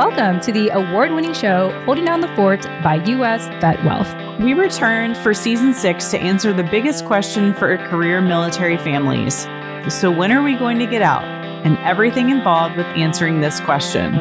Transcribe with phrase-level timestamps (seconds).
[0.00, 3.48] welcome to the award winning show Holding Down the Fort by U.S.
[3.60, 4.10] Vet Wealth.
[4.40, 9.46] We returned for season six to answer the biggest question for career military families.
[9.90, 11.24] So, when are we going to get out?
[11.66, 14.14] And everything involved with answering this question.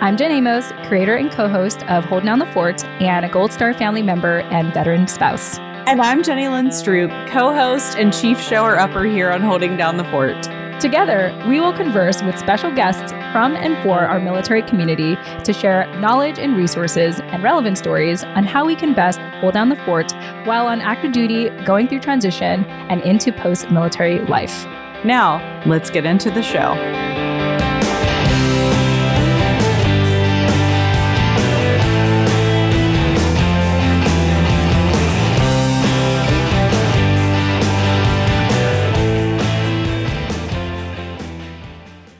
[0.00, 3.52] I'm Jen Amos, creator and co host of Holding Down the Fort and a Gold
[3.52, 5.58] Star family member and veteran spouse.
[5.58, 9.98] And I'm Jenny Lynn Stroop, co host and chief shower upper here on Holding Down
[9.98, 10.42] the Fort.
[10.80, 15.86] Together, we will converse with special guests from and for our military community to share
[16.00, 20.12] knowledge and resources and relevant stories on how we can best hold down the fort
[20.44, 24.64] while on active duty, going through transition, and into post military life.
[25.04, 27.07] Now, let's get into the show.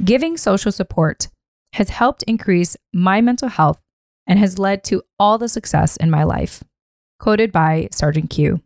[0.08, 1.28] Giving social support
[1.74, 3.78] has helped increase my mental health
[4.26, 6.64] and has led to all the success in my life.
[7.18, 8.62] Quoted by Sergeant Q.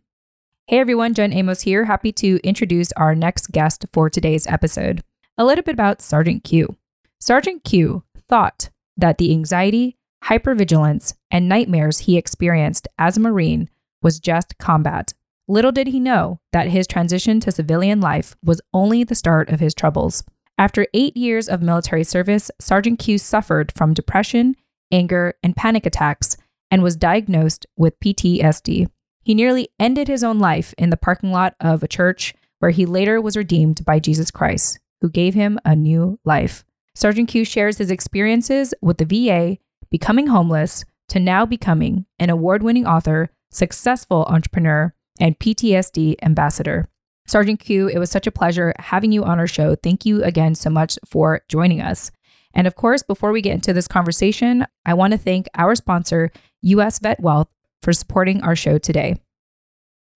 [0.67, 1.83] Hey everyone, Jen Amos here.
[1.83, 5.03] Happy to introduce our next guest for today's episode.
[5.37, 6.77] A little bit about Sergeant Q.
[7.19, 13.69] Sergeant Q thought that the anxiety, hypervigilance, and nightmares he experienced as a Marine
[14.01, 15.13] was just combat.
[15.49, 19.59] Little did he know that his transition to civilian life was only the start of
[19.59, 20.23] his troubles.
[20.57, 24.55] After eight years of military service, Sergeant Q suffered from depression,
[24.91, 26.37] anger, and panic attacks
[26.69, 28.87] and was diagnosed with PTSD.
[29.23, 32.85] He nearly ended his own life in the parking lot of a church where he
[32.85, 36.63] later was redeemed by Jesus Christ, who gave him a new life.
[36.95, 39.57] Sergeant Q shares his experiences with the VA,
[39.89, 46.89] becoming homeless, to now becoming an award winning author, successful entrepreneur, and PTSD ambassador.
[47.25, 49.75] Sergeant Q, it was such a pleasure having you on our show.
[49.75, 52.11] Thank you again so much for joining us.
[52.53, 56.31] And of course, before we get into this conversation, I want to thank our sponsor,
[56.61, 57.47] US Vet Wealth,
[57.81, 59.15] for supporting our show today.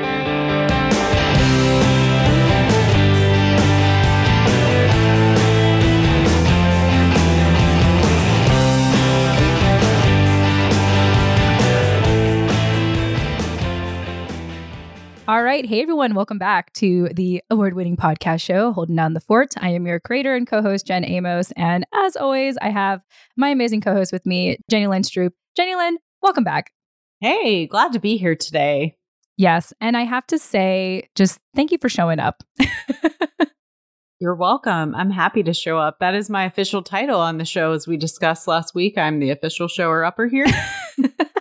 [15.29, 15.63] All right.
[15.63, 16.15] Hey, everyone.
[16.15, 19.53] Welcome back to the award winning podcast show, Holding Down the Fort.
[19.59, 21.51] I am your creator and co host, Jen Amos.
[21.51, 23.01] And as always, I have
[23.37, 25.33] my amazing co host with me, Jenny Lynn Stroop.
[25.55, 26.71] Jenny Lynn, welcome back.
[27.19, 28.95] Hey, glad to be here today.
[29.37, 29.71] Yes.
[29.79, 32.41] And I have to say, just thank you for showing up.
[34.19, 34.95] You're welcome.
[34.95, 35.99] I'm happy to show up.
[35.99, 38.97] That is my official title on the show, as we discussed last week.
[38.97, 40.47] I'm the official shower upper here.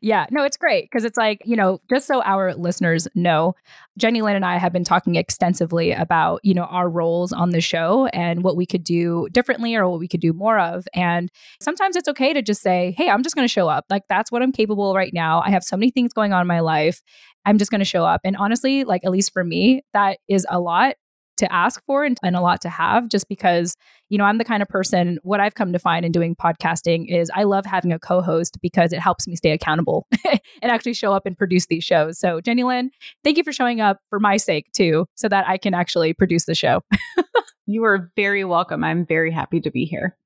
[0.00, 3.54] Yeah, no, it's great because it's like, you know, just so our listeners know,
[3.96, 7.60] Jenny Lynn and I have been talking extensively about, you know, our roles on the
[7.60, 10.86] show and what we could do differently or what we could do more of.
[10.94, 11.30] And
[11.60, 13.86] sometimes it's okay to just say, hey, I'm just going to show up.
[13.90, 15.42] Like, that's what I'm capable right now.
[15.44, 17.02] I have so many things going on in my life.
[17.44, 18.20] I'm just going to show up.
[18.24, 20.94] And honestly, like, at least for me, that is a lot
[21.38, 23.76] to ask for and, and, a lot to have just because
[24.08, 27.06] you know i'm the kind of person what i've come to find in doing podcasting
[27.08, 31.12] is i love having a co-host because it helps me stay accountable and actually show
[31.12, 32.18] up and produce these shows.
[32.18, 32.90] So jenny lynn
[33.24, 36.44] thank you for showing up for my sake too so that i can actually produce
[36.44, 36.82] the show.
[37.68, 38.82] You are very welcome.
[38.82, 40.16] I'm very happy to be here.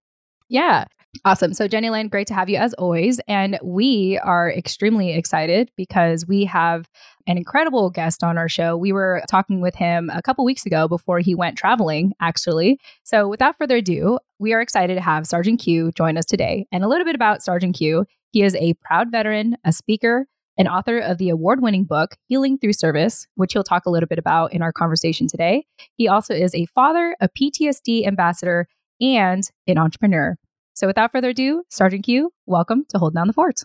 [0.48, 0.84] Yeah.
[1.26, 1.52] Awesome.
[1.52, 3.20] So, Jenny Lynn, great to have you as always.
[3.28, 6.88] And we are extremely excited because we have
[7.26, 8.78] an incredible guest on our show.
[8.78, 12.80] We were talking with him a couple weeks ago before he went traveling, actually.
[13.04, 16.66] So, without further ado, we are excited to have Sergeant Q join us today.
[16.72, 20.26] And a little bit about Sergeant Q he is a proud veteran, a speaker,
[20.56, 24.06] an author of the award winning book, Healing Through Service, which he'll talk a little
[24.06, 25.66] bit about in our conversation today.
[25.96, 28.66] He also is a father, a PTSD ambassador,
[29.00, 30.36] and an entrepreneur.
[30.74, 33.60] So without further ado, Sergeant Q, welcome to Hold Down the Fort.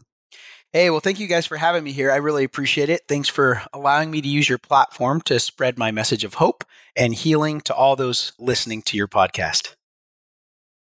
[0.73, 2.11] Hey, well, thank you guys for having me here.
[2.11, 3.03] I really appreciate it.
[3.07, 6.65] Thanks for allowing me to use your platform to spread my message of hope
[6.95, 9.75] and healing to all those listening to your podcast.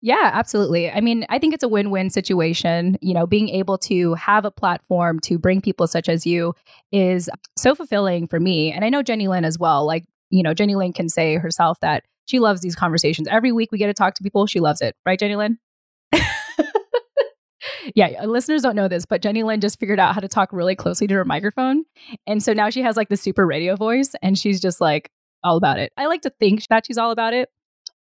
[0.04, 0.92] Yeah, absolutely.
[0.92, 2.98] I mean, I think it's a win win situation.
[3.02, 6.54] You know, being able to have a platform to bring people such as you
[6.92, 8.72] is so fulfilling for me.
[8.72, 9.86] And I know Jenny Lynn as well.
[9.86, 13.28] Like, you know, Jenny Lynn can say herself that she loves these conversations.
[13.28, 14.46] Every week we get to talk to people.
[14.48, 14.96] She loves it.
[15.06, 15.60] Right, Jenny Lynn?
[17.96, 20.76] Yeah, listeners don't know this, but Jenny Lynn just figured out how to talk really
[20.76, 21.84] closely to her microphone.
[22.28, 25.10] And so now she has like the super radio voice and she's just like
[25.44, 25.92] all about it.
[25.98, 27.50] I like to think that she's all about it,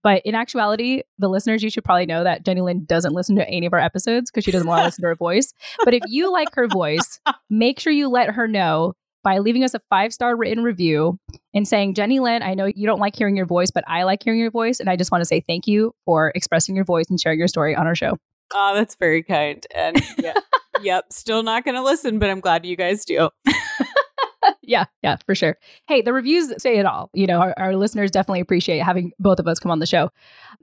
[0.02, 3.48] but in actuality, the listeners, you should probably know that Jenny Lynn doesn't listen to
[3.48, 5.52] any of our episodes because she doesn't want to listen to her voice.
[5.84, 9.74] But if you like her voice, make sure you let her know by leaving us
[9.74, 11.18] a five star written review
[11.52, 14.22] and saying, Jenny Lynn, I know you don't like hearing your voice, but I like
[14.22, 14.80] hearing your voice.
[14.80, 17.48] And I just want to say thank you for expressing your voice and sharing your
[17.48, 18.16] story on our show.
[18.52, 19.64] Oh, that's very kind.
[19.74, 20.34] And yeah,
[20.82, 23.30] yep, still not going to listen, but I'm glad you guys do.
[24.62, 25.56] yeah, yeah, for sure.
[25.86, 27.10] Hey, the reviews say it all.
[27.12, 30.10] You know, our, our, listeners definitely appreciate having both of us come on the show.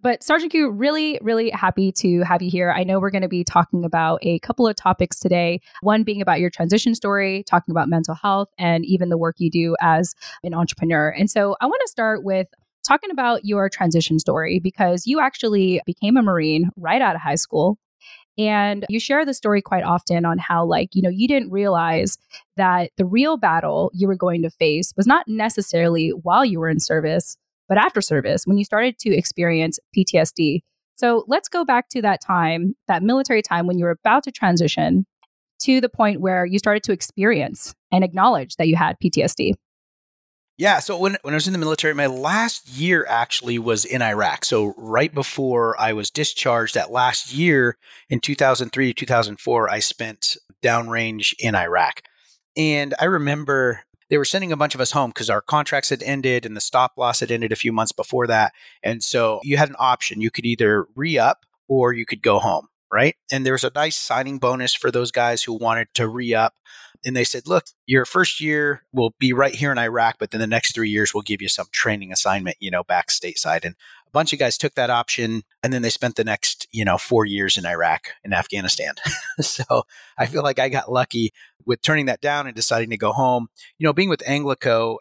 [0.01, 2.71] But Sergeant Q, really, really happy to have you here.
[2.71, 5.61] I know we're going to be talking about a couple of topics today.
[5.81, 9.49] One being about your transition story, talking about mental health, and even the work you
[9.49, 10.13] do as
[10.43, 11.09] an entrepreneur.
[11.09, 12.47] And so I want to start with
[12.87, 17.35] talking about your transition story because you actually became a Marine right out of high
[17.35, 17.77] school.
[18.39, 22.17] And you share the story quite often on how, like, you know, you didn't realize
[22.55, 26.69] that the real battle you were going to face was not necessarily while you were
[26.69, 27.35] in service,
[27.67, 30.61] but after service when you started to experience PTSD.
[30.95, 34.31] So let's go back to that time, that military time when you were about to
[34.31, 35.05] transition
[35.61, 39.53] to the point where you started to experience and acknowledge that you had PTSD.
[40.57, 40.80] Yeah.
[40.80, 44.44] So when, when I was in the military, my last year actually was in Iraq.
[44.44, 47.77] So right before I was discharged, that last year
[48.09, 52.01] in 2003 2004, I spent downrange in Iraq.
[52.57, 56.01] And I remember they were sending a bunch of us home because our contracts had
[56.01, 58.54] ended and the stop loss had ended a few months before that.
[58.81, 60.21] And so you had an option.
[60.21, 62.68] You could either re up or you could go home.
[62.92, 63.15] Right.
[63.31, 66.54] And there was a nice signing bonus for those guys who wanted to re up.
[67.05, 70.41] And they said, look, your first year will be right here in Iraq, but then
[70.41, 73.63] the next three years we'll give you some training assignment, you know, back stateside.
[73.63, 76.85] And a bunch of guys took that option and then they spent the next, you
[76.85, 78.94] know, four years in Iraq and Afghanistan.
[79.41, 79.83] so
[80.17, 81.31] I feel like I got lucky
[81.65, 83.47] with turning that down and deciding to go home.
[83.77, 84.97] You know, being with Anglico,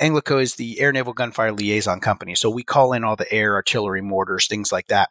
[0.00, 2.34] Anglico is the Air Naval Gunfire Liaison Company.
[2.34, 5.10] So we call in all the air, artillery, mortars, things like that.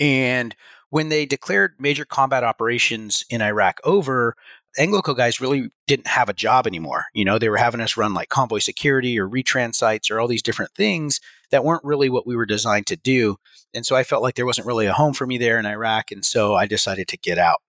[0.00, 0.54] And
[0.92, 4.34] when they declared major combat operations in Iraq over,
[4.78, 7.06] Anglico guys really didn't have a job anymore.
[7.12, 10.28] You know, they were having us run like convoy security or retrans sites or all
[10.28, 11.20] these different things
[11.50, 13.36] that weren't really what we were designed to do.
[13.74, 16.10] And so I felt like there wasn't really a home for me there in Iraq.
[16.10, 17.60] And so I decided to get out.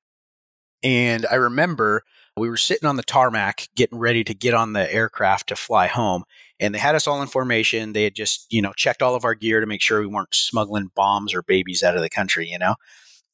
[0.81, 2.03] And I remember
[2.35, 5.87] we were sitting on the tarmac getting ready to get on the aircraft to fly
[5.87, 6.23] home.
[6.59, 7.93] And they had us all in formation.
[7.93, 10.33] They had just, you know, checked all of our gear to make sure we weren't
[10.33, 12.75] smuggling bombs or babies out of the country, you know?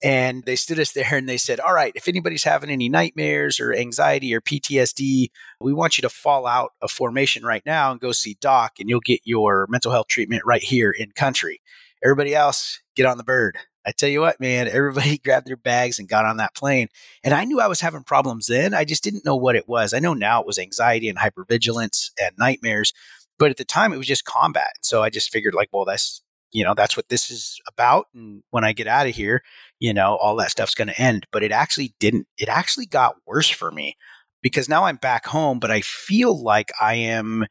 [0.02, 3.60] And they stood us there and they said, All right, if anybody's having any nightmares
[3.60, 5.30] or anxiety or PTSD,
[5.60, 8.90] we want you to fall out of formation right now and go see Doc, and
[8.90, 11.62] you'll get your mental health treatment right here in country.
[12.04, 13.58] Everybody else, get on the bird.
[13.86, 16.88] I tell you what, man, everybody grabbed their bags and got on that plane.
[17.24, 18.74] And I knew I was having problems then.
[18.74, 19.94] I just didn't know what it was.
[19.94, 22.94] I know now it was anxiety and hypervigilance and nightmares,
[23.38, 24.74] but at the time it was just combat.
[24.82, 28.44] So I just figured, like, well, that's you know that's what this is about and
[28.50, 29.42] when i get out of here
[29.80, 33.16] you know all that stuff's going to end but it actually didn't it actually got
[33.26, 33.96] worse for me
[34.42, 37.46] because now i'm back home but i feel like i am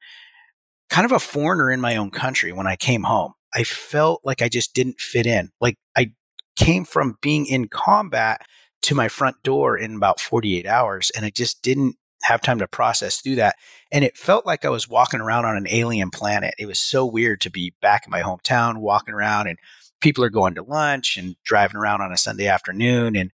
[0.90, 3.32] kind of a foreigner in my own country when i came home.
[3.54, 6.12] I felt like i just didn't fit in like i
[6.56, 8.42] came from being in combat
[8.82, 11.96] to my front door in about 48 hours and i just didn't
[12.28, 13.56] have time to process through that.
[13.90, 16.54] And it felt like I was walking around on an alien planet.
[16.58, 19.58] It was so weird to be back in my hometown, walking around and
[20.00, 23.30] people are going to lunch and driving around on a Sunday afternoon and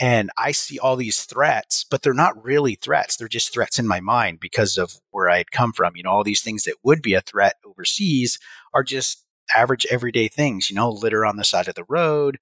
[0.00, 3.16] and I see all these threats, but they're not really threats.
[3.16, 5.96] They're just threats in my mind because of where I had come from.
[5.96, 8.38] You know, all these things that would be a threat overseas
[8.72, 9.24] are just
[9.56, 12.38] average everyday things, you know, litter on the side of the road,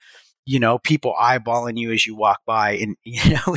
[0.46, 2.70] you know, people eyeballing you as you walk by.
[2.76, 3.56] And, you know,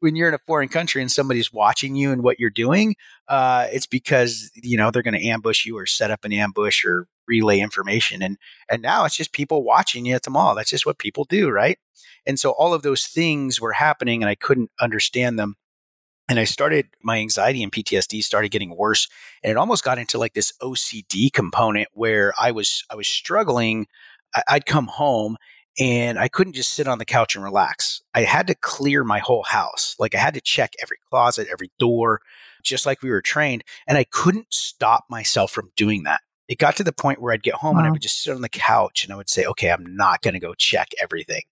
[0.00, 2.96] when, you're in a foreign country and somebody's watching you and what you're doing,
[3.28, 6.84] uh, it's because, you know, they're going to ambush you or set up an ambush
[6.84, 8.22] or relay information.
[8.22, 8.38] And,
[8.70, 10.54] and now it's just people watching you at the mall.
[10.54, 11.50] That's just what people do.
[11.50, 11.78] Right.
[12.26, 15.56] And so all of those things were happening and I couldn't understand them.
[16.28, 19.08] And I started, my anxiety and PTSD started getting worse.
[19.42, 23.88] And it almost got into like this OCD component where I was, I was struggling.
[24.48, 25.36] I'd come home
[25.78, 28.02] and I couldn't just sit on the couch and relax.
[28.14, 29.94] I had to clear my whole house.
[29.98, 32.20] Like I had to check every closet, every door,
[32.62, 33.62] just like we were trained.
[33.86, 36.20] And I couldn't stop myself from doing that.
[36.48, 37.80] It got to the point where I'd get home wow.
[37.80, 40.22] and I would just sit on the couch and I would say, okay, I'm not
[40.22, 41.42] going to go check everything.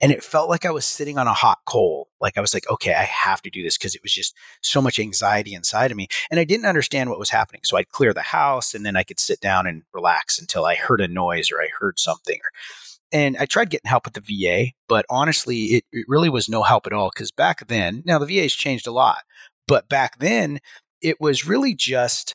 [0.00, 2.08] And it felt like I was sitting on a hot coal.
[2.20, 4.82] Like I was like, okay, I have to do this because it was just so
[4.82, 6.08] much anxiety inside of me.
[6.28, 7.60] And I didn't understand what was happening.
[7.62, 10.74] So I'd clear the house and then I could sit down and relax until I
[10.74, 12.36] heard a noise or I heard something.
[12.36, 12.50] Or
[13.12, 16.62] and I tried getting help with the VA, but honestly, it, it really was no
[16.62, 17.10] help at all.
[17.14, 19.18] Because back then, now the VA's changed a lot,
[19.68, 20.60] but back then,
[21.00, 22.34] it was really just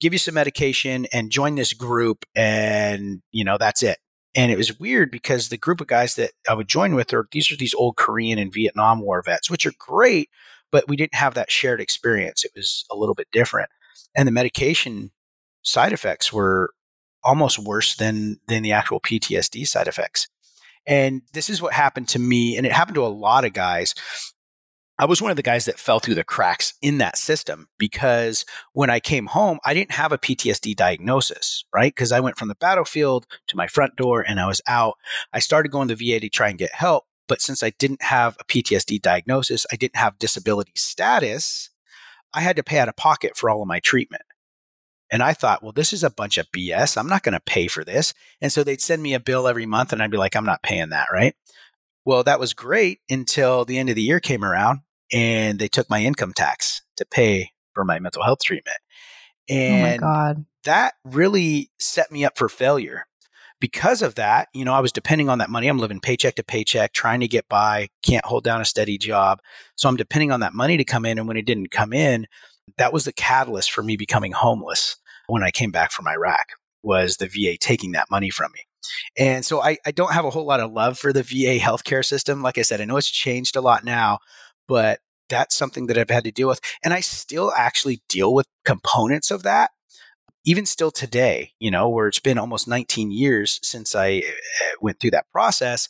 [0.00, 3.98] give you some medication and join this group, and you know that's it.
[4.34, 7.26] And it was weird because the group of guys that I would join with are
[7.32, 10.28] these are these old Korean and Vietnam War vets, which are great,
[10.70, 12.44] but we didn't have that shared experience.
[12.44, 13.70] It was a little bit different,
[14.16, 15.10] and the medication
[15.62, 16.70] side effects were
[17.28, 20.28] almost worse than than the actual PTSD side effects.
[20.86, 23.94] And this is what happened to me, and it happened to a lot of guys.
[25.00, 28.44] I was one of the guys that fell through the cracks in that system because
[28.72, 31.94] when I came home, I didn't have a PTSD diagnosis, right?
[31.94, 34.94] Because I went from the battlefield to my front door and I was out.
[35.32, 37.04] I started going to VA to try and get help.
[37.28, 41.70] But since I didn't have a PTSD diagnosis, I didn't have disability status,
[42.34, 44.22] I had to pay out of pocket for all of my treatment.
[45.10, 46.96] And I thought, well, this is a bunch of BS.
[46.96, 48.12] I'm not going to pay for this.
[48.40, 50.62] And so they'd send me a bill every month and I'd be like, I'm not
[50.62, 51.34] paying that, right?
[52.04, 54.80] Well, that was great until the end of the year came around
[55.12, 58.78] and they took my income tax to pay for my mental health treatment.
[59.48, 60.44] And oh my God.
[60.64, 63.06] that really set me up for failure.
[63.60, 65.66] Because of that, you know, I was depending on that money.
[65.66, 69.40] I'm living paycheck to paycheck, trying to get by, can't hold down a steady job.
[69.74, 71.18] So I'm depending on that money to come in.
[71.18, 72.28] And when it didn't come in,
[72.76, 74.96] that was the catalyst for me becoming homeless
[75.26, 76.48] when I came back from Iraq
[76.82, 78.60] was the VA taking that money from me.
[79.16, 82.04] And so I, I don't have a whole lot of love for the VA healthcare
[82.04, 82.42] system.
[82.42, 84.18] Like I said, I know it's changed a lot now,
[84.66, 86.60] but that's something that I've had to deal with.
[86.82, 89.70] And I still actually deal with components of that,
[90.44, 94.22] even still today, you know, where it's been almost 19 years since I eh,
[94.80, 95.88] went through that process.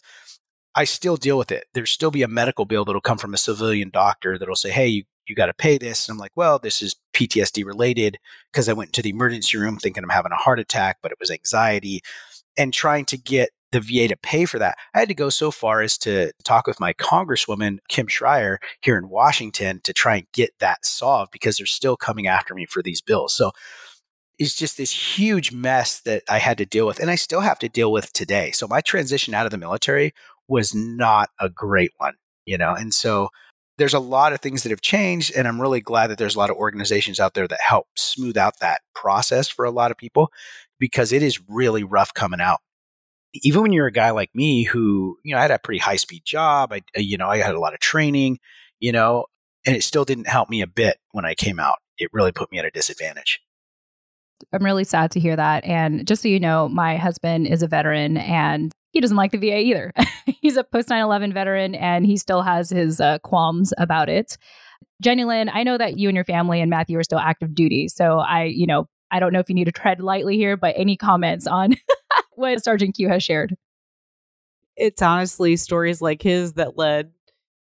[0.75, 1.66] I still deal with it.
[1.75, 4.88] There'll still be a medical bill that'll come from a civilian doctor that'll say, hey,
[4.88, 6.08] you, you got to pay this.
[6.08, 8.18] And I'm like, well, this is PTSD related
[8.52, 11.18] because I went to the emergency room thinking I'm having a heart attack, but it
[11.20, 12.02] was anxiety
[12.56, 14.78] and trying to get the VA to pay for that.
[14.94, 18.97] I had to go so far as to talk with my congresswoman, Kim Schreier, here
[18.97, 22.82] in Washington to try and get that solved because they're still coming after me for
[22.82, 23.35] these bills.
[23.35, 23.52] So
[24.38, 27.58] it's just this huge mess that I had to deal with and I still have
[27.58, 28.52] to deal with today.
[28.52, 30.12] So my transition out of the military
[30.47, 32.14] was not a great one,
[32.47, 33.28] you know, and so
[33.78, 36.38] there's a lot of things that have changed and i'm really glad that there's a
[36.38, 39.97] lot of organizations out there that help smooth out that process for a lot of
[39.97, 40.30] people
[40.78, 42.61] because it is really rough coming out.
[43.35, 45.97] Even when you're a guy like me who you know i had a pretty high
[45.97, 48.38] speed job i you know i had a lot of training
[48.80, 49.26] you know
[49.66, 51.76] and it still didn't help me a bit when i came out.
[51.99, 53.40] It really put me at a disadvantage
[54.52, 55.64] I'm really sad to hear that.
[55.64, 59.38] And just so you know, my husband is a veteran and he doesn't like the
[59.38, 59.92] VA either.
[60.40, 64.38] He's a post 9 11 veteran and he still has his uh, qualms about it.
[65.02, 67.88] Jenny Lynn, I know that you and your family and Matthew are still active duty.
[67.88, 70.75] So I, you know, I don't know if you need to tread lightly here, but
[70.76, 71.76] any comments on
[72.35, 73.57] what Sergeant Q has shared?
[74.76, 77.12] It's honestly stories like his that led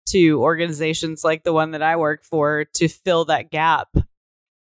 [0.08, 3.88] to organizations like the one that I work for to fill that gap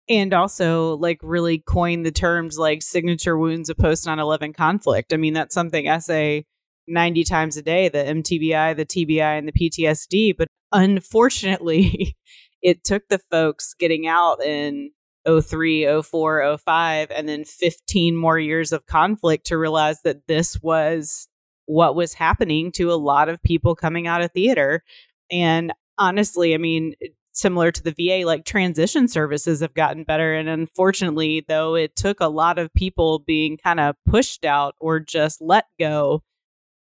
[0.08, 5.12] and also like really coin the terms like signature wounds of post 9-11 conflict.
[5.12, 6.46] I mean that's something i say
[6.87, 12.16] 90 times a day the mtbi the tbi and the ptsd but unfortunately
[12.62, 14.90] it took the folks getting out in
[15.26, 21.28] 03 04 05 and then 15 more years of conflict to realize that this was
[21.66, 24.82] what was happening to a lot of people coming out of theater.
[25.30, 26.94] And honestly i mean
[27.34, 30.34] similar to the VA, like transition services have gotten better.
[30.34, 35.00] And unfortunately, though, it took a lot of people being kind of pushed out or
[35.00, 36.22] just let go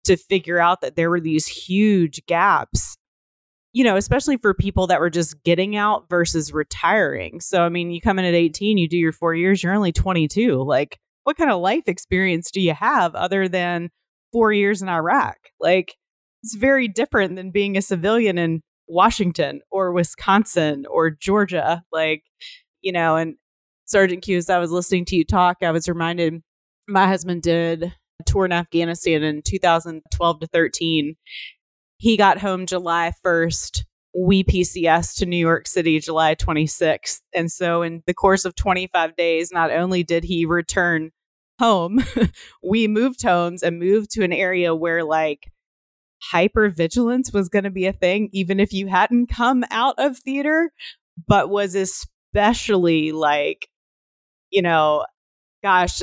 [0.04, 2.96] to figure out that there were these huge gaps,
[3.72, 7.40] you know, especially for people that were just getting out versus retiring.
[7.40, 9.92] So, I mean, you come in at 18, you do your four years, you're only
[9.92, 10.62] 22.
[10.62, 13.90] Like, what kind of life experience do you have other than
[14.32, 15.37] four years in Iraq?
[15.61, 15.94] Like,
[16.42, 21.82] it's very different than being a civilian in Washington or Wisconsin or Georgia.
[21.90, 22.22] Like,
[22.82, 23.37] you know, and
[23.87, 26.42] Sergeant Q, as I was listening to you talk, I was reminded
[26.88, 31.14] my husband did a tour in Afghanistan in 2012 to 13.
[31.96, 33.84] He got home July 1st.
[34.14, 37.20] We PCS to New York City July 26th.
[37.34, 41.12] And so, in the course of 25 days, not only did he return
[41.58, 42.04] home,
[42.62, 45.50] we moved homes and moved to an area where, like,
[46.33, 50.71] hypervigilance was going to be a thing, even if you hadn't come out of theater,
[51.26, 53.69] but was especially like,
[54.50, 55.05] you know,
[55.62, 56.02] gosh,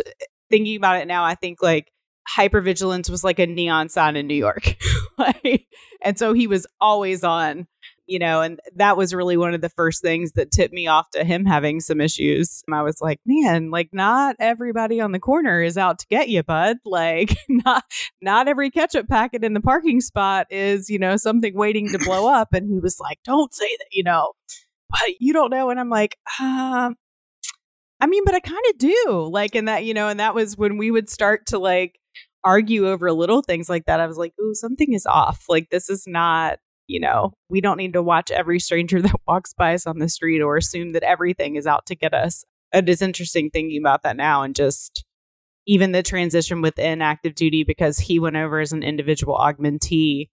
[0.49, 1.91] thinking about it now, I think like
[2.37, 4.75] hypervigilance was like a neon sign in New York.
[5.17, 5.67] like,
[6.03, 7.67] and so he was always on
[8.09, 11.11] you know, and that was really one of the first things that tipped me off
[11.11, 12.63] to him having some issues.
[12.73, 16.41] I was like, man, like not everybody on the corner is out to get you,
[16.41, 16.77] bud.
[16.83, 17.83] Like not
[18.19, 22.27] not every ketchup packet in the parking spot is, you know, something waiting to blow
[22.33, 22.51] up.
[22.51, 24.33] And he was like, don't say that, you know,
[24.89, 25.69] but you don't know.
[25.69, 26.95] And I'm like, um,
[28.01, 29.29] I mean, but I kind of do.
[29.31, 31.99] Like, and that, you know, and that was when we would start to like
[32.43, 33.99] argue over little things like that.
[33.99, 35.45] I was like, ooh, something is off.
[35.47, 36.57] Like, this is not
[36.89, 40.09] you know, we don't need to watch every stranger that walks by us on the
[40.09, 42.43] street or assume that everything is out to get us.
[42.73, 45.05] It is interesting thinking about that now and just
[45.65, 50.29] even the transition within active duty because he went over as an individual augmentee.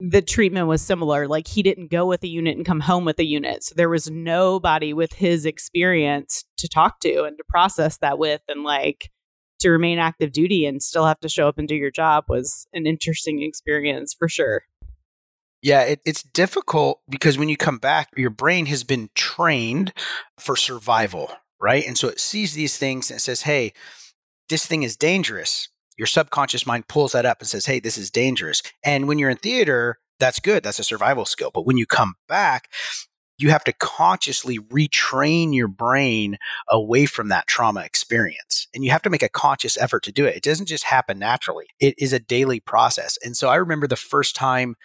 [0.00, 1.28] The treatment was similar.
[1.28, 3.62] Like he didn't go with a unit and come home with a unit.
[3.62, 8.40] So there was nobody with his experience to talk to and to process that with.
[8.48, 9.10] And like
[9.60, 12.66] to remain active duty and still have to show up and do your job was
[12.72, 14.64] an interesting experience for sure.
[15.62, 19.92] Yeah, it, it's difficult because when you come back, your brain has been trained
[20.38, 21.86] for survival, right?
[21.86, 23.72] And so it sees these things and says, hey,
[24.48, 25.68] this thing is dangerous.
[25.96, 28.60] Your subconscious mind pulls that up and says, hey, this is dangerous.
[28.84, 30.64] And when you're in theater, that's good.
[30.64, 31.52] That's a survival skill.
[31.54, 32.68] But when you come back,
[33.38, 36.38] you have to consciously retrain your brain
[36.70, 38.68] away from that trauma experience.
[38.74, 40.36] And you have to make a conscious effort to do it.
[40.36, 43.18] It doesn't just happen naturally, it is a daily process.
[43.24, 44.76] And so I remember the first time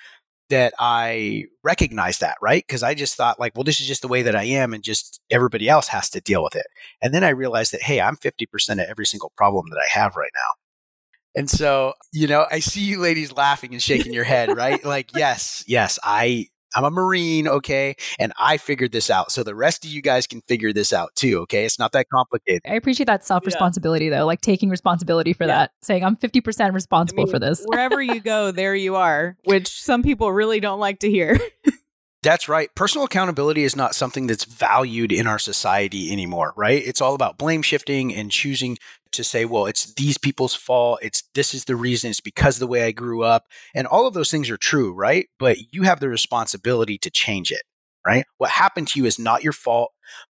[0.49, 2.63] that I recognized that, right?
[2.65, 4.83] Because I just thought, like, well, this is just the way that I am, and
[4.83, 6.67] just everybody else has to deal with it.
[7.01, 10.15] And then I realized that, hey, I'm 50% of every single problem that I have
[10.15, 11.39] right now.
[11.39, 14.83] And so, you know, I see you ladies laughing and shaking your head, right?
[14.85, 16.47] like, yes, yes, I
[16.77, 17.95] I'm a Marine, okay?
[18.19, 19.31] And I figured this out.
[19.31, 21.65] So the rest of you guys can figure this out too, okay?
[21.65, 22.61] It's not that complicated.
[22.67, 24.19] I appreciate that self responsibility yeah.
[24.19, 25.55] though, like taking responsibility for yeah.
[25.55, 27.63] that, saying I'm 50% responsible I mean, for this.
[27.65, 31.39] wherever you go, there you are, which some people really don't like to hear.
[32.21, 32.69] That's right.
[32.75, 36.85] Personal accountability is not something that's valued in our society anymore, right?
[36.85, 38.77] It's all about blame shifting and choosing
[39.17, 40.99] to say, well, it's these people's fault.
[41.01, 42.09] It's this is the reason.
[42.09, 43.45] It's because the way I grew up.
[43.75, 45.27] And all of those things are true, right?
[45.37, 47.63] But you have the responsibility to change it,
[48.05, 48.25] right?
[48.37, 49.91] What happened to you is not your fault,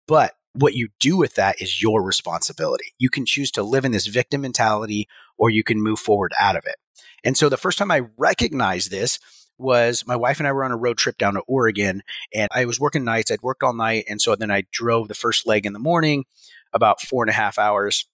[0.07, 2.93] but what you do with that is your responsibility.
[2.99, 6.55] You can choose to live in this victim mentality or you can move forward out
[6.55, 6.75] of it.
[7.23, 9.19] And so the first time I recognized this
[9.57, 12.65] was my wife and I were on a road trip down to Oregon and I
[12.65, 13.31] was working nights.
[13.31, 14.05] I'd worked all night.
[14.09, 16.25] And so then I drove the first leg in the morning,
[16.73, 18.05] about four and a half hours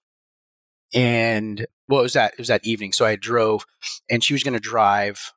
[0.93, 2.33] and what was that?
[2.33, 2.93] It was that evening.
[2.93, 3.65] So I drove,
[4.09, 5.33] and she was going to drive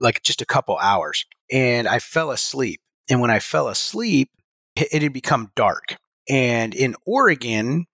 [0.00, 2.80] like just a couple hours, and I fell asleep.
[3.10, 4.30] And when I fell asleep,
[4.76, 5.96] it had become dark.
[6.28, 7.86] And in Oregon,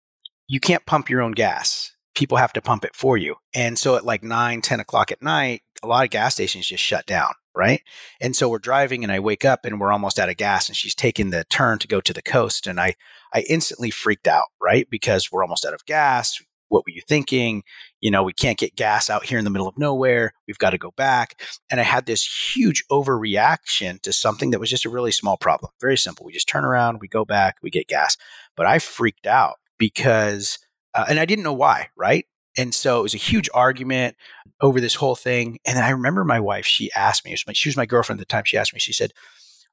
[0.49, 1.95] you can't pump your own gas.
[2.15, 3.37] People have to pump it for you.
[3.55, 6.83] And so at like 9, 10 o'clock at night, a lot of gas stations just
[6.83, 7.33] shut down.
[7.55, 7.83] Right.
[8.21, 10.77] And so we're driving and I wake up and we're almost out of gas and
[10.77, 12.69] she's taking the turn to go to the coast.
[12.69, 12.95] And I,
[13.35, 14.47] I instantly freaked out.
[14.63, 14.89] Right.
[14.89, 17.63] Because we're almost out of gas what were you thinking?
[18.01, 20.33] You know, we can't get gas out here in the middle of nowhere.
[20.47, 21.41] We've got to go back.
[21.71, 25.73] And I had this huge overreaction to something that was just a really small problem.
[25.81, 26.25] Very simple.
[26.25, 28.17] We just turn around, we go back, we get gas.
[28.57, 30.59] But I freaked out because,
[30.95, 32.27] uh, and I didn't know why, right?
[32.57, 34.17] And so it was a huge argument
[34.61, 35.59] over this whole thing.
[35.67, 38.33] And then I remember my wife, she asked me, she was my girlfriend at the
[38.33, 39.13] time, she asked me, she said,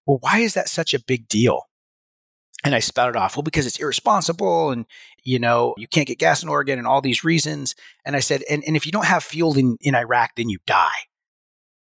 [0.05, 1.63] Well, why is that such a big deal?
[2.63, 4.85] And I spouted off, well, because it's irresponsible and,
[5.23, 7.75] you know, you can't get gas in Oregon and all these reasons.
[8.03, 10.57] And I said, and, and if you don't have fuel in, in Iraq, then you
[10.65, 11.05] die.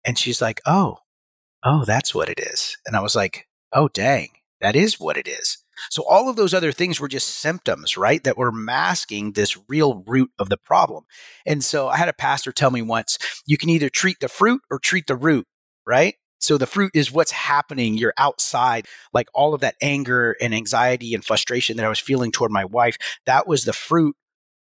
[0.06, 0.97] And she's like, oh,
[1.63, 2.78] oh, that's what it is.
[2.86, 4.30] And I was like, oh, dang,
[4.62, 5.60] that is what it is.
[5.89, 8.23] So all of those other things were just symptoms, right?
[8.23, 11.04] That were masking this real root of the problem.
[11.45, 14.62] And so I had a pastor tell me once, you can either treat the fruit
[14.71, 15.45] or treat the root,
[15.86, 16.15] right?
[16.39, 17.98] So the fruit is what's happening.
[17.98, 22.32] You're outside, like all of that anger and anxiety and frustration that I was feeling
[22.32, 22.98] toward my wife.
[23.26, 24.15] That was the fruit.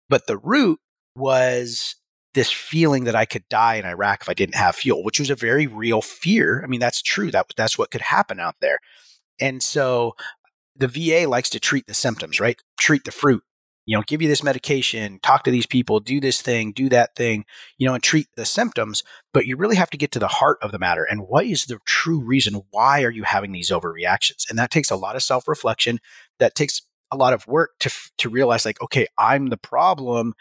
[0.09, 0.79] But the root
[1.17, 1.97] was
[2.35, 5.31] this feeling that I could die in Iraq if I didn't have fuel, which was
[5.31, 6.63] a very real fear.
[6.63, 7.31] I mean, that's true.
[7.31, 8.79] That that's what could happen out there.
[9.41, 10.15] And so
[10.77, 12.61] the VA likes to treat the symptoms, right?
[12.79, 13.43] Treat the fruit.
[13.87, 17.15] You know, give you this medication, talk to these people, do this thing, do that
[17.17, 17.45] thing,
[17.77, 19.03] you know, and treat the symptoms.
[19.33, 21.05] But you really have to get to the heart of the matter.
[21.05, 22.63] And what is the true reason?
[22.71, 24.49] Why are you having these overreactions?
[24.49, 26.01] And that takes a lot of self reflection.
[26.39, 30.35] That takes a lot of work to, to realize, like, okay, I'm the problem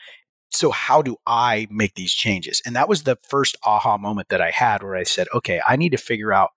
[0.56, 2.62] so how do I make these changes?
[2.65, 5.75] And that was the first aha moment that I had where I said, okay, I
[5.75, 6.51] need to figure out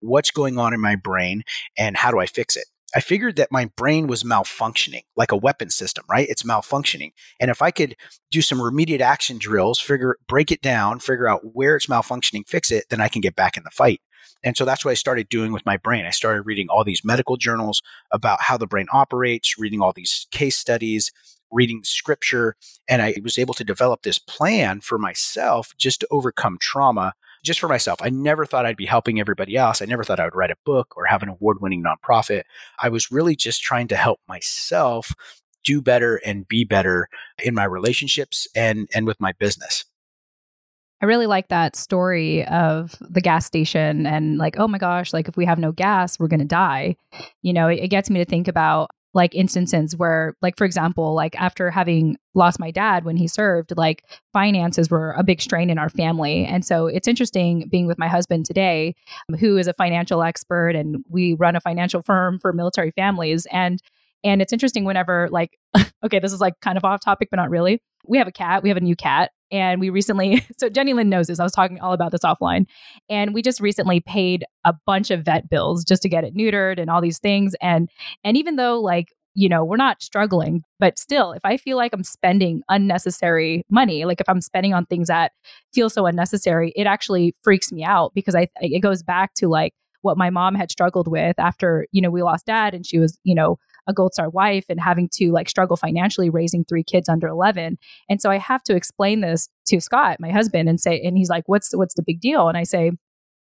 [0.00, 1.42] what's going on in my brain
[1.76, 2.64] and how do I fix it?
[2.94, 6.28] I figured that my brain was malfunctioning, like a weapon system, right?
[6.28, 7.12] It's malfunctioning.
[7.40, 7.96] And if I could
[8.30, 12.70] do some remediate action drills, figure break it down, figure out where it's malfunctioning, fix
[12.70, 14.00] it, then I can get back in the fight.
[14.44, 16.04] And so that's what I started doing with my brain.
[16.04, 20.26] I started reading all these medical journals about how the brain operates, reading all these
[20.30, 21.10] case studies,
[21.50, 22.56] reading scripture,
[22.88, 27.60] and I was able to develop this plan for myself just to overcome trauma just
[27.60, 28.00] for myself.
[28.02, 29.80] I never thought I'd be helping everybody else.
[29.80, 32.42] I never thought I would write a book or have an award winning nonprofit.
[32.80, 35.14] I was really just trying to help myself
[35.62, 37.08] do better and be better
[37.42, 39.84] in my relationships and, and with my business.
[41.00, 45.28] I really like that story of the gas station and like, oh my gosh, like
[45.28, 46.96] if we have no gas, we're going to die.
[47.42, 51.14] You know, it, it, gets me to think about like instances where like for example
[51.14, 55.70] like after having lost my dad when he served like finances were a big strain
[55.70, 56.44] in our family.
[56.44, 58.94] And so it's interesting being with my husband today
[59.38, 63.46] who is a financial expert and we run a financial firm for military families.
[63.50, 63.80] And
[64.24, 65.58] and it's interesting whenever like
[66.04, 67.80] okay this is like kind of off topic but not really.
[68.06, 68.62] We have a cat.
[68.62, 71.40] We have a new cat and we recently, so Jenny Lynn knows this.
[71.40, 72.66] I was talking all about this offline.
[73.08, 76.80] And we just recently paid a bunch of vet bills just to get it neutered
[76.80, 77.54] and all these things.
[77.60, 77.88] And
[78.22, 81.92] and even though like you know, we're not struggling, but still, if I feel like
[81.92, 85.32] I'm spending unnecessary money, like if I'm spending on things that
[85.72, 89.74] feel so unnecessary, it actually freaks me out because I it goes back to like
[90.02, 93.18] what my mom had struggled with after, you know, we lost dad and she was,
[93.24, 97.08] you know, a gold star wife and having to like struggle financially raising three kids
[97.08, 101.00] under 11 and so i have to explain this to scott my husband and say
[101.00, 102.48] and he's like what's what's the big deal?
[102.48, 102.92] And i say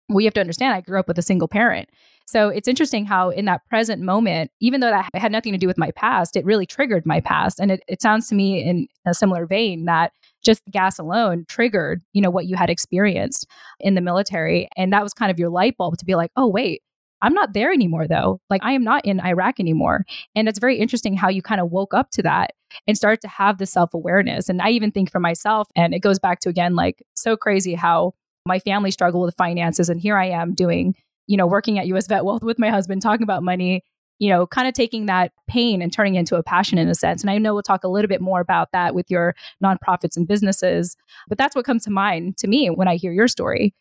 [0.10, 1.90] well you have to understand i grew up with a single parent.
[2.28, 5.68] So it's interesting how in that present moment even though that had nothing to do
[5.68, 7.60] with my past it really triggered my past.
[7.60, 10.12] And it, it sounds to me in a similar vein that
[10.44, 13.48] just gas alone triggered you know what you had experienced
[13.80, 14.68] in the military.
[14.78, 16.82] And that was kind of your light bulb to be like oh wait
[17.22, 18.40] I'm not there anymore though.
[18.50, 20.06] Like I am not in Iraq anymore.
[20.36, 22.52] And it's very interesting how you kind of woke up to that
[22.88, 24.50] and start to have the self-awareness.
[24.50, 27.74] And I even think for myself and it goes back to again like so crazy
[27.74, 28.14] how
[28.46, 30.96] my family struggled with finances and here I am doing,
[31.28, 33.82] you know, working at US Vet Wealth with my husband talking about money,
[34.20, 36.96] you know, kind of taking that pain and turning it into a passion in a
[36.96, 37.22] sense.
[37.22, 40.28] And I know we'll talk a little bit more about that with your nonprofits and
[40.28, 40.96] businesses,
[41.28, 43.74] but that's what comes to mind to me when I hear your story.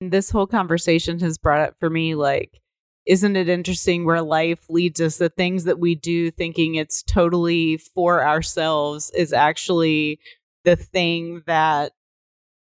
[0.00, 2.61] This whole conversation has brought up for me like
[3.06, 5.18] isn't it interesting where life leads us?
[5.18, 10.20] The things that we do thinking it's totally for ourselves is actually
[10.64, 11.92] the thing that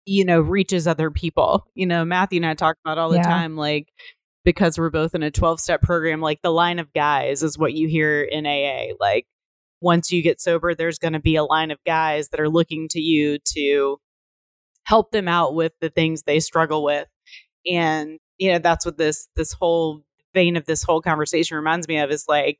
[0.05, 1.67] you know reaches other people.
[1.75, 3.23] You know matthew and i talk about all the yeah.
[3.23, 3.89] time like
[4.43, 7.73] because we're both in a 12 step program like the line of guys is what
[7.73, 9.27] you hear in aa like
[9.81, 12.87] once you get sober there's going to be a line of guys that are looking
[12.89, 13.99] to you to
[14.85, 17.07] help them out with the things they struggle with.
[17.65, 20.01] And you know that's what this this whole
[20.33, 22.59] vein of this whole conversation reminds me of is like,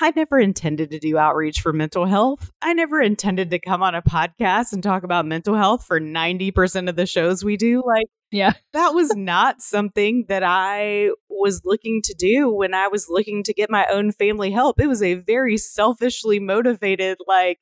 [0.00, 2.50] I never intended to do outreach for mental health.
[2.60, 6.88] I never intended to come on a podcast and talk about mental health for 90%
[6.88, 7.82] of the shows we do.
[7.86, 13.06] Like, yeah, that was not something that I was looking to do when I was
[13.08, 14.80] looking to get my own family help.
[14.80, 17.60] It was a very selfishly motivated, like,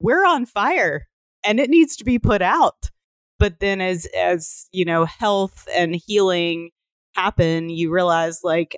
[0.00, 1.06] we're on fire
[1.44, 2.90] and it needs to be put out.
[3.38, 6.70] But then as, as, you know, health and healing
[7.14, 8.76] happen, you realize like,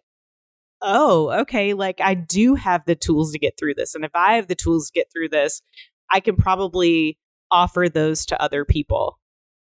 [0.81, 3.95] oh, okay, like I do have the tools to get through this.
[3.95, 5.63] And if I have the tools to get through this,
[6.11, 7.19] I can probably
[7.51, 9.19] offer those to other people.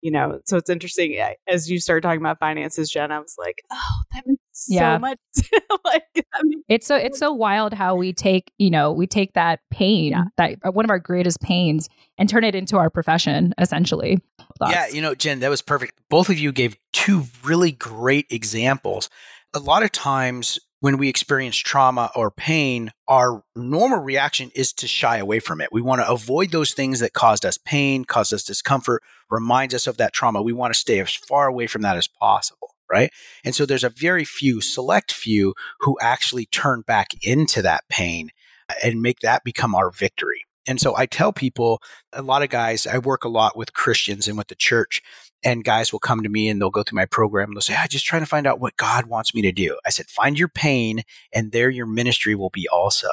[0.02, 1.16] You know, so it's interesting
[1.48, 3.12] as you start talking about finances, Jen.
[3.12, 4.96] I was like, oh, that makes yeah.
[4.96, 5.18] so much.
[5.84, 9.34] like, I mean, it's so it's so wild how we take you know we take
[9.34, 10.24] that pain yeah.
[10.36, 11.88] that uh, one of our greatest pains
[12.18, 14.18] and turn it into our profession essentially.
[14.58, 14.72] Thoughts?
[14.72, 15.94] Yeah, you know, Jen, that was perfect.
[16.10, 19.08] Both of you gave two really great examples.
[19.54, 24.88] A lot of times when we experience trauma or pain, our normal reaction is to
[24.88, 25.68] shy away from it.
[25.70, 29.86] We want to avoid those things that caused us pain, caused us discomfort, reminds us
[29.86, 30.42] of that trauma.
[30.42, 33.10] We want to stay as far away from that as possible, right?
[33.44, 38.30] And so there's a very few, select few, who actually turn back into that pain
[38.68, 40.42] uh, and make that become our victory.
[40.66, 41.80] And so I tell people,
[42.12, 45.00] a lot of guys, I work a lot with Christians and with the church,
[45.44, 47.74] and guys will come to me and they'll go through my program and they'll say,
[47.76, 49.78] I'm just trying to find out what God wants me to do.
[49.86, 51.02] I said, find your pain,
[51.32, 53.08] and there your ministry will be also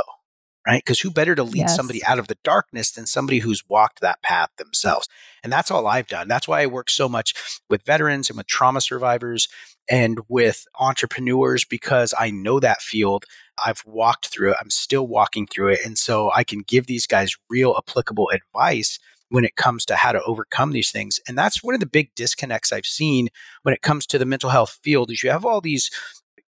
[0.70, 0.84] right?
[0.84, 1.76] Because who better to lead yes.
[1.76, 5.08] somebody out of the darkness than somebody who's walked that path themselves?
[5.44, 6.28] And that's all I've done.
[6.28, 7.34] That's why I work so much
[7.70, 9.48] with veterans and with trauma survivors
[9.90, 13.26] and with entrepreneurs because I know that field.
[13.64, 14.58] I've walked through it.
[14.62, 15.80] I'm still walking through it.
[15.84, 20.12] And so I can give these guys real applicable advice when it comes to how
[20.12, 21.20] to overcome these things.
[21.28, 23.30] And that's one of the big disconnects I've seen
[23.64, 25.90] when it comes to the mental health field is you have all these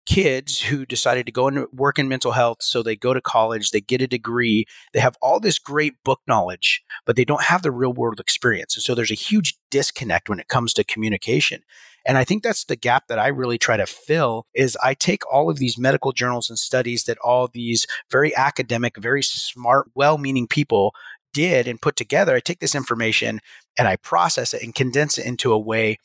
[0.04, 2.58] kids who decided to go and work in mental health.
[2.60, 6.20] So they go to college, they get a degree, they have all this great book
[6.26, 8.76] knowledge, but they don't have the real world experience.
[8.76, 11.62] And so there's a huge disconnect when it comes to communication.
[12.04, 15.22] And I think that's the gap that I really try to fill is I take
[15.32, 20.48] all of these medical journals and studies that all these very academic, very smart, well-meaning
[20.48, 20.94] people
[21.32, 22.34] did and put together.
[22.34, 23.40] I take this information
[23.78, 25.98] and I process it and condense it into a way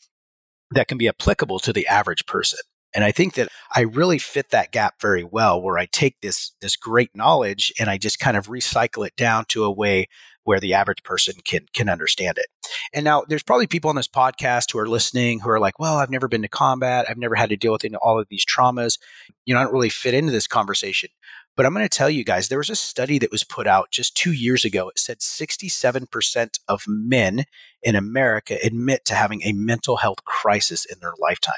[0.72, 2.60] that can be applicable to the average person.
[2.96, 6.54] And I think that I really fit that gap very well where I take this
[6.62, 10.08] this great knowledge and I just kind of recycle it down to a way
[10.44, 12.48] where the average person can can understand it.
[12.94, 15.98] And now there's probably people on this podcast who are listening who are like, "Well,
[15.98, 17.06] I've never been to combat.
[17.10, 18.98] I've never had to deal with all of these traumas.
[19.46, 21.10] You know, I don't really fit into this conversation."
[21.58, 23.90] But I'm going to tell you guys, there was a study that was put out
[23.92, 24.90] just two years ago.
[24.90, 27.46] It said 67% of men
[27.82, 31.56] in America admit to having a mental health crisis in their lifetime.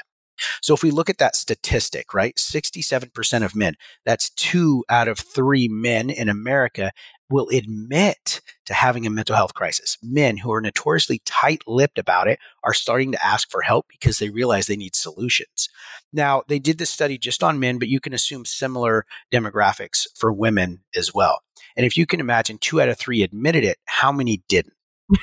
[0.62, 3.74] So if we look at that statistic, right, 67% of men,
[4.06, 6.92] that's two out of three men in America
[7.28, 9.98] will admit to having a mental health crisis.
[10.00, 14.20] Men who are notoriously tight lipped about it are starting to ask for help because
[14.20, 15.68] they realize they need solutions.
[16.12, 20.32] Now, they did this study just on men, but you can assume similar demographics for
[20.32, 21.40] women as well.
[21.76, 24.74] And if you can imagine two out of three admitted it, how many didn't?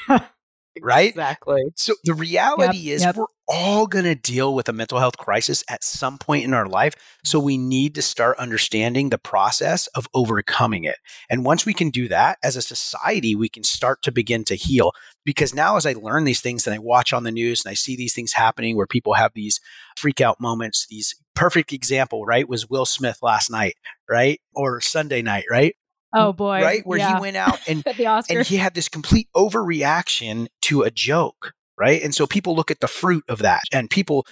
[0.84, 1.10] right?
[1.10, 1.62] Exactly.
[1.76, 3.16] So the reality yep, is yep.
[3.16, 6.68] we're all going to deal with a mental health crisis at some point in our
[6.68, 6.94] life.
[7.24, 10.98] So we need to start understanding the process of overcoming it.
[11.30, 14.56] And once we can do that as a society, we can start to begin to
[14.56, 14.92] heal.
[15.26, 17.76] Because now, as I learn these things and I watch on the news and I
[17.76, 19.60] see these things happening where people have these
[19.96, 23.76] freak out moments, these perfect example, right, was Will Smith last night,
[24.10, 24.40] right?
[24.54, 25.76] Or Sunday night, right?
[26.14, 26.62] Oh boy.
[26.62, 26.86] Right?
[26.86, 27.16] Where yeah.
[27.16, 27.84] he went out and,
[28.30, 31.54] and he had this complete overreaction to a joke.
[31.78, 32.02] Right.
[32.02, 34.26] And so people look at the fruit of that and people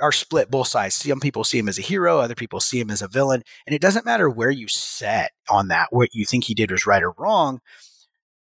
[0.00, 0.96] are split both sides.
[0.96, 3.42] Some people see him as a hero, other people see him as a villain.
[3.66, 6.86] And it doesn't matter where you set on that, what you think he did was
[6.86, 7.60] right or wrong.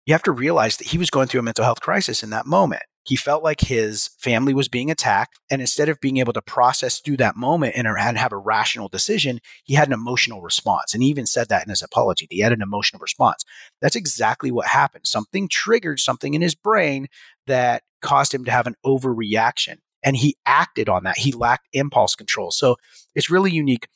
[0.07, 2.47] You have to realize that he was going through a mental health crisis in that
[2.47, 2.83] moment.
[3.11, 5.40] He felt like his family was being attacked.
[5.51, 8.88] And instead of being able to process through that moment and, and have a rational
[8.88, 10.94] decision, he had an emotional response.
[10.94, 12.29] And he even said that in his apology.
[12.31, 13.44] He had an emotional response.
[13.83, 15.09] That's exactly what happened.
[15.09, 17.09] Something triggered something in his brain
[17.49, 19.79] that caused him to have an overreaction.
[20.05, 21.18] And he acted on that.
[21.18, 22.53] He lacked impulse control.
[22.53, 22.77] So
[23.16, 23.88] it's really unique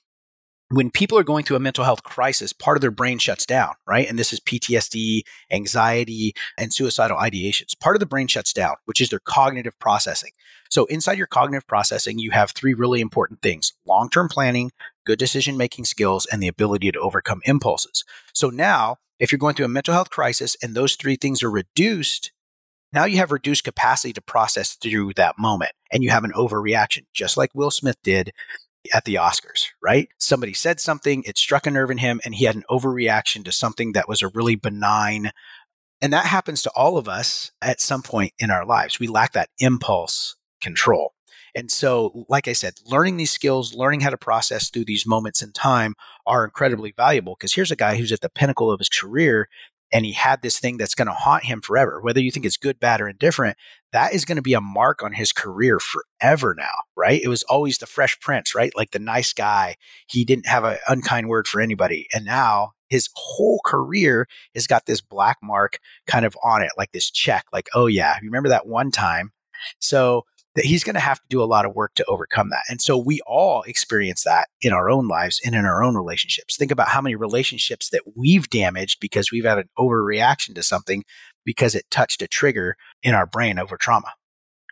[0.76, 3.74] when people are going through a mental health crisis, part of their brain shuts down,
[3.86, 4.08] right?
[4.08, 7.78] And this is PTSD, anxiety, and suicidal ideations.
[7.78, 10.30] Part of the brain shuts down, which is their cognitive processing.
[10.70, 14.72] So, inside your cognitive processing, you have three really important things long term planning,
[15.04, 18.04] good decision making skills, and the ability to overcome impulses.
[18.32, 21.50] So, now if you're going through a mental health crisis and those three things are
[21.50, 22.32] reduced,
[22.92, 27.04] now you have reduced capacity to process through that moment and you have an overreaction,
[27.12, 28.32] just like Will Smith did
[28.92, 30.08] at the Oscars, right?
[30.18, 33.52] Somebody said something, it struck a nerve in him, and he had an overreaction to
[33.52, 35.30] something that was a really benign.
[36.02, 38.98] And that happens to all of us at some point in our lives.
[38.98, 41.14] We lack that impulse control.
[41.54, 45.40] And so, like I said, learning these skills, learning how to process through these moments
[45.40, 45.94] in time
[46.26, 49.48] are incredibly valuable because here's a guy who's at the pinnacle of his career
[49.92, 52.00] and he had this thing that's going to haunt him forever.
[52.02, 53.56] Whether you think it's good, bad, or indifferent,
[53.94, 57.22] that is going to be a mark on his career forever now, right?
[57.22, 58.72] It was always the fresh prince, right?
[58.76, 59.76] Like the nice guy.
[60.08, 62.08] He didn't have an unkind word for anybody.
[62.12, 65.78] And now his whole career has got this black mark
[66.08, 69.30] kind of on it, like this check, like, oh yeah, remember that one time?
[69.78, 70.24] So
[70.56, 72.62] that he's going to have to do a lot of work to overcome that.
[72.68, 76.56] And so we all experience that in our own lives and in our own relationships.
[76.56, 81.04] Think about how many relationships that we've damaged because we've had an overreaction to something
[81.44, 84.12] because it touched a trigger in our brain over trauma.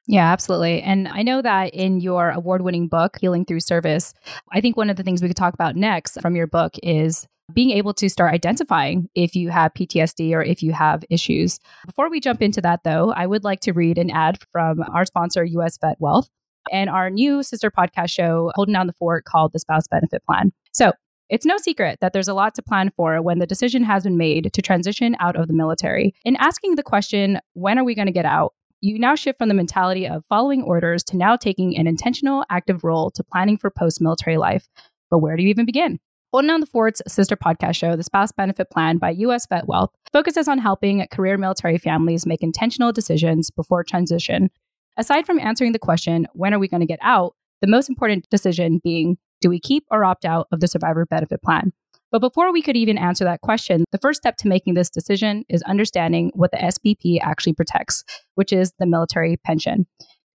[0.07, 0.83] Yeah, absolutely.
[0.83, 4.15] And I know that in your award winning book, Healing Through Service,
[4.53, 7.27] I think one of the things we could talk about next from your book is
[7.53, 11.59] being able to start identifying if you have PTSD or if you have issues.
[11.87, 15.05] Before we jump into that, though, I would like to read an ad from our
[15.05, 16.29] sponsor, US Vet Wealth,
[16.71, 20.53] and our new sister podcast show, Holding Down the Fort, called The Spouse Benefit Plan.
[20.73, 20.93] So,
[21.33, 24.19] It's no secret that there's a lot to plan for when the decision has been
[24.19, 26.15] made to transition out of the military.
[26.27, 28.53] In asking the question, when are we going to get out?
[28.83, 32.85] You now shift from the mentality of following orders to now taking an intentional, active
[32.85, 34.69] role to planning for post military life.
[35.11, 36.01] But where do you even begin?
[36.33, 39.89] Holding Down the Fort's sister podcast show, The Spouse Benefit Plan by US Vet Wealth,
[40.13, 44.51] focuses on helping career military families make intentional decisions before transition.
[44.99, 47.35] Aside from answering the question, when are we going to get out?
[47.63, 51.43] The most important decision being, do we keep or opt out of the survivor benefit
[51.43, 51.73] plan?
[52.11, 55.45] But before we could even answer that question, the first step to making this decision
[55.49, 59.87] is understanding what the SBP actually protects, which is the military pension.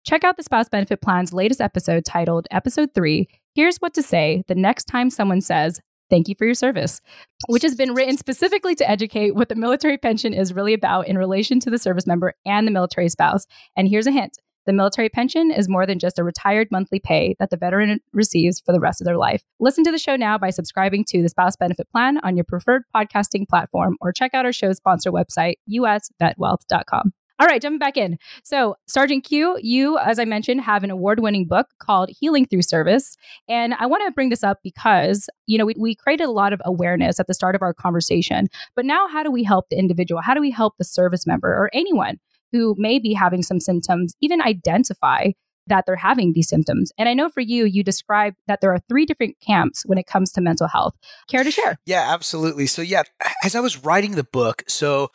[0.05, 4.42] Check out the Spouse Benefit Plan's latest episode titled Episode 3 Here's What to Say
[4.49, 7.01] the Next Time Someone Says, Thank you for your service,
[7.49, 11.19] which has been written specifically to educate what the military pension is really about in
[11.19, 13.45] relation to the service member and the military spouse.
[13.77, 17.37] And here's a hint the military pension is more than just a retired monthly pay
[17.38, 19.42] that the veteran receives for the rest of their life.
[19.61, 22.83] Listen to the show now by subscribing to the Spouse Benefit Plan on your preferred
[22.94, 27.12] podcasting platform or check out our show sponsor website, usvetwealth.com.
[27.38, 28.18] All right, jumping back in.
[28.44, 32.62] So, Sergeant Q, you, as I mentioned, have an award winning book called Healing Through
[32.62, 33.14] Service.
[33.46, 36.55] And I want to bring this up because, you know, we, we created a lot
[36.55, 38.48] of awareness at the start of our conversation.
[38.74, 40.22] But now, how do we help the individual?
[40.22, 42.18] How do we help the service member or anyone
[42.52, 45.30] who may be having some symptoms even identify
[45.66, 46.92] that they're having these symptoms.
[46.96, 50.06] And I know for you, you described that there are three different camps when it
[50.06, 50.94] comes to mental health.
[51.28, 51.76] Care to share?
[51.87, 52.66] Yeah, absolutely.
[52.66, 53.02] So, yeah,
[53.44, 55.11] as I was writing the book, so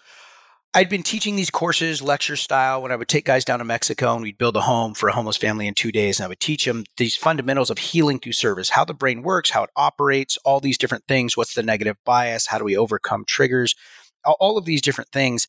[0.74, 4.14] I'd been teaching these courses lecture style when I would take guys down to Mexico
[4.14, 6.20] and we'd build a home for a homeless family in two days.
[6.20, 9.50] And I would teach them these fundamentals of healing through service, how the brain works,
[9.50, 11.36] how it operates, all these different things.
[11.36, 12.48] What's the negative bias?
[12.48, 13.76] How do we overcome triggers?
[14.24, 15.48] All of these different things.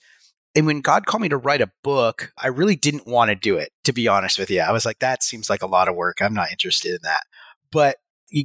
[0.54, 3.56] And when God called me to write a book, I really didn't want to do
[3.56, 4.60] it, to be honest with you.
[4.60, 6.18] I was like, that seems like a lot of work.
[6.20, 7.22] I'm not interested in that.
[7.70, 7.96] But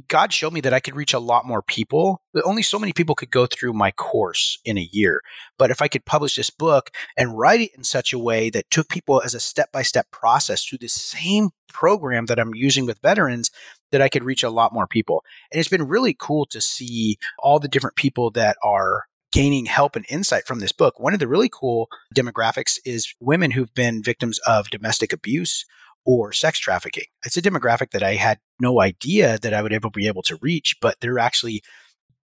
[0.08, 2.22] God showed me that I could reach a lot more people.
[2.44, 5.22] Only so many people could go through my course in a year.
[5.58, 8.70] But if I could publish this book and write it in such a way that
[8.70, 12.84] took people as a step by step process through the same program that I'm using
[12.86, 13.50] with veterans,
[13.90, 15.24] that I could reach a lot more people.
[15.50, 19.96] And it's been really cool to see all the different people that are gaining help
[19.96, 20.98] and insight from this book.
[20.98, 25.64] One of the really cool demographics is women who've been victims of domestic abuse
[26.04, 27.04] or sex trafficking.
[27.24, 30.38] It's a demographic that I had no idea that I would ever be able to
[30.40, 31.62] reach, but they're actually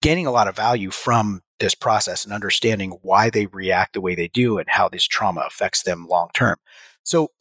[0.01, 4.15] gaining a lot of value from this process and understanding why they react the way
[4.15, 6.55] they do and how this trauma affects them long term.
[7.03, 7.31] So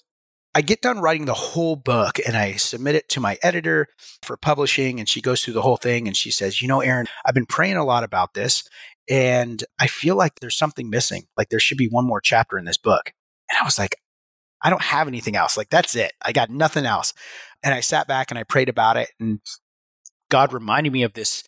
[0.54, 3.86] I get done writing the whole book and I submit it to my editor
[4.22, 4.98] for publishing.
[4.98, 7.46] And she goes through the whole thing and she says, You know, Aaron, I've been
[7.46, 8.64] praying a lot about this.
[9.08, 11.24] And I feel like there's something missing.
[11.36, 13.12] Like there should be one more chapter in this book.
[13.50, 13.96] And I was like,
[14.62, 15.56] I don't have anything else.
[15.56, 16.12] Like that's it.
[16.22, 17.14] I got nothing else.
[17.62, 19.40] And I sat back and I prayed about it and
[20.30, 21.44] God reminded me of this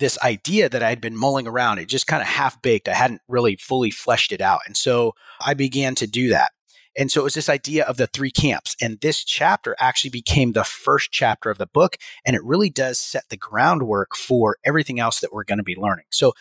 [0.00, 1.78] this idea that I had been mulling around.
[1.78, 2.88] It just kind of half baked.
[2.88, 4.60] I hadn't really fully fleshed it out.
[4.66, 6.50] And so I began to do that.
[6.96, 8.76] And so it was this idea of the three camps.
[8.80, 11.96] And this chapter actually became the first chapter of the book.
[12.24, 15.76] And it really does set the groundwork for everything else that we're going to be
[15.76, 16.06] learning.
[16.10, 16.34] So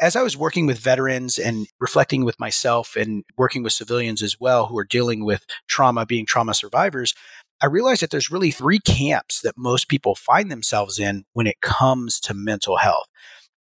[0.00, 4.38] as I was working with veterans and reflecting with myself and working with civilians as
[4.40, 7.14] well who are dealing with trauma, being trauma survivors,
[7.62, 11.60] I realized that there's really three camps that most people find themselves in when it
[11.60, 13.06] comes to mental health.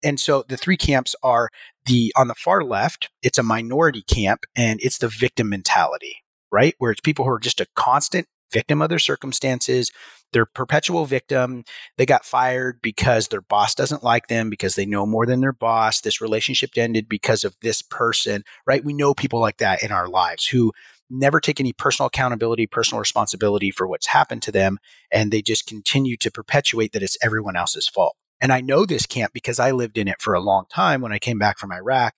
[0.03, 1.49] And so the three camps are
[1.85, 6.17] the on the far left, it's a minority camp and it's the victim mentality,
[6.51, 6.75] right?
[6.79, 9.91] Where it's people who are just a constant victim of their circumstances.
[10.31, 11.63] They're perpetual victim.
[11.97, 15.53] They got fired because their boss doesn't like them because they know more than their
[15.53, 16.01] boss.
[16.01, 18.85] This relationship ended because of this person, right?
[18.85, 20.71] We know people like that in our lives who
[21.09, 24.79] never take any personal accountability, personal responsibility for what's happened to them.
[25.11, 28.15] And they just continue to perpetuate that it's everyone else's fault.
[28.41, 31.13] And I know this camp because I lived in it for a long time when
[31.13, 32.13] I came back from Iraq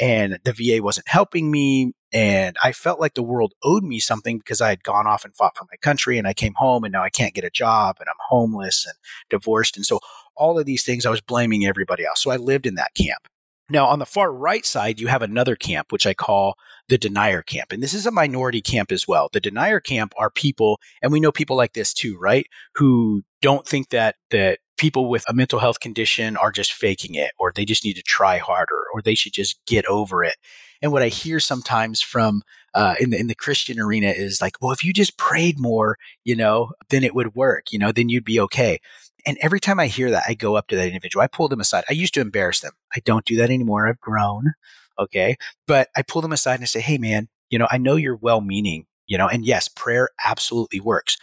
[0.00, 1.92] and the VA wasn't helping me.
[2.12, 5.34] And I felt like the world owed me something because I had gone off and
[5.34, 7.96] fought for my country and I came home and now I can't get a job
[8.00, 8.94] and I'm homeless and
[9.28, 9.76] divorced.
[9.76, 10.00] And so
[10.36, 12.22] all of these things, I was blaming everybody else.
[12.22, 13.28] So I lived in that camp.
[13.68, 16.56] Now, on the far right side, you have another camp, which I call
[16.88, 17.72] the denier camp.
[17.72, 19.28] And this is a minority camp as well.
[19.32, 22.46] The denier camp are people, and we know people like this too, right?
[22.76, 27.32] Who don't think that, that people with a mental health condition are just faking it
[27.38, 30.36] or they just need to try harder or they should just get over it.
[30.82, 32.42] And what I hear sometimes from
[32.74, 35.96] uh, in the in the Christian arena is like, well, if you just prayed more,
[36.24, 38.78] you know, then it would work, you know, then you'd be okay.
[39.26, 41.22] And every time I hear that, I go up to that individual.
[41.22, 41.84] I pull them aside.
[41.90, 42.72] I used to embarrass them.
[42.94, 43.88] I don't do that anymore.
[43.88, 44.52] I've grown.
[44.98, 45.36] Okay.
[45.66, 48.16] But I pull them aside and I say, hey, man, you know, I know you're
[48.16, 51.16] well meaning, you know, and yes, prayer absolutely works.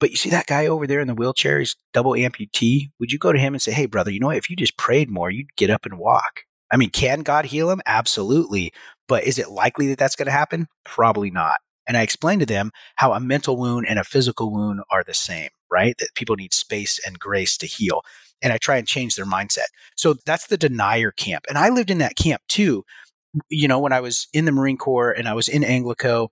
[0.00, 2.90] But you see that guy over there in the wheelchair, he's double amputee.
[2.98, 4.38] Would you go to him and say, Hey, brother, you know what?
[4.38, 6.42] If you just prayed more, you'd get up and walk.
[6.72, 7.82] I mean, can God heal him?
[7.86, 8.72] Absolutely.
[9.08, 10.68] But is it likely that that's going to happen?
[10.84, 11.58] Probably not.
[11.86, 15.14] And I explained to them how a mental wound and a physical wound are the
[15.14, 15.96] same, right?
[15.98, 18.02] That people need space and grace to heal.
[18.40, 19.66] And I try and change their mindset.
[19.96, 21.46] So that's the denier camp.
[21.48, 22.84] And I lived in that camp too.
[23.48, 26.28] You know, when I was in the Marine Corps and I was in Anglico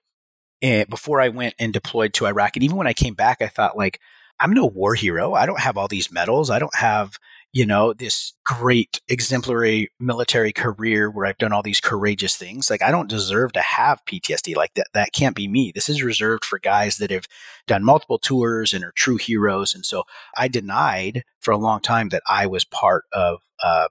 [0.60, 2.56] before I went and deployed to Iraq.
[2.56, 4.00] And even when I came back, I thought, like,
[4.40, 5.34] I'm no war hero.
[5.34, 6.50] I don't have all these medals.
[6.50, 7.18] I don't have
[7.52, 12.68] you know, this great exemplary military career where I've done all these courageous things.
[12.68, 14.88] Like I don't deserve to have PTSD like that.
[14.92, 15.72] That can't be me.
[15.74, 17.26] This is reserved for guys that have
[17.66, 19.74] done multiple tours and are true heroes.
[19.74, 20.04] And so
[20.36, 23.88] I denied for a long time that I was part of uh,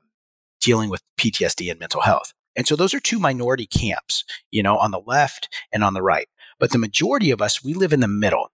[0.61, 2.34] dealing with PTSD and mental health.
[2.55, 6.01] And so those are two minority camps, you know, on the left and on the
[6.01, 6.28] right.
[6.60, 8.51] But the majority of us, we live in the middle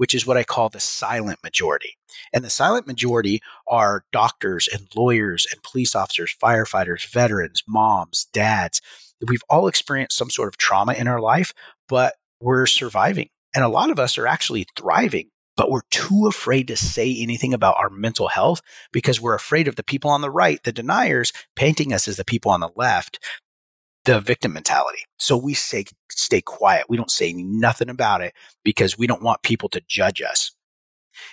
[0.00, 1.98] which is what I call the silent majority.
[2.32, 8.80] And the silent majority are doctors and lawyers and police officers, firefighters, veterans, moms, dads.
[9.28, 11.52] We've all experienced some sort of trauma in our life,
[11.86, 13.28] but we're surviving.
[13.54, 17.52] And a lot of us are actually thriving, but we're too afraid to say anything
[17.52, 21.30] about our mental health because we're afraid of the people on the right, the deniers,
[21.56, 23.18] painting us as the people on the left
[24.04, 25.00] the victim mentality.
[25.18, 26.86] So we say, stay quiet.
[26.88, 28.34] We don't say nothing about it
[28.64, 30.52] because we don't want people to judge us.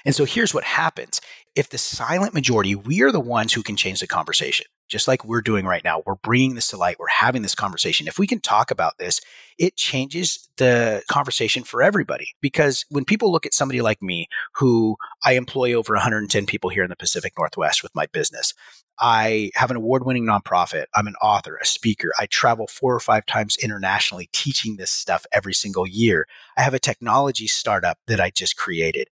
[0.06, 1.22] And so here's what happens.
[1.56, 5.24] If the silent majority, we are the ones who can change the conversation, just like
[5.24, 6.04] we're doing right now.
[6.06, 6.98] We're bringing this to light.
[7.00, 8.08] We're having this conversation.
[8.08, 9.22] If we can talk about this,
[9.58, 12.30] it changes the conversation for everybody.
[12.42, 16.84] Because when people look at somebody like me, who I employ over 110 people here
[16.84, 18.54] in the Pacific Northwest with my business,
[19.00, 20.86] I have an award winning nonprofit.
[20.96, 22.12] I'm an author, a speaker.
[22.20, 26.28] I travel four or five times internationally teaching this stuff every single year.
[26.58, 29.08] I have a technology startup that I just created.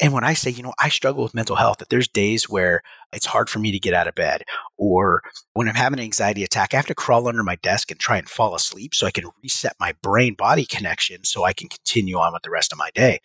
[0.00, 2.82] And when I say, you know, I struggle with mental health, that there's days where
[3.12, 4.42] it's hard for me to get out of bed,
[4.76, 5.22] or
[5.52, 8.18] when I'm having an anxiety attack, I have to crawl under my desk and try
[8.18, 12.18] and fall asleep so I can reset my brain body connection so I can continue
[12.18, 13.20] on with the rest of my day.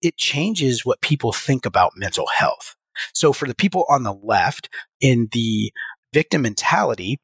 [0.00, 2.74] It changes what people think about mental health.
[3.12, 4.68] So for the people on the left
[5.00, 5.72] in the
[6.12, 7.18] victim mentality,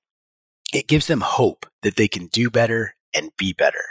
[0.73, 3.83] it gives them hope that they can do better and be better.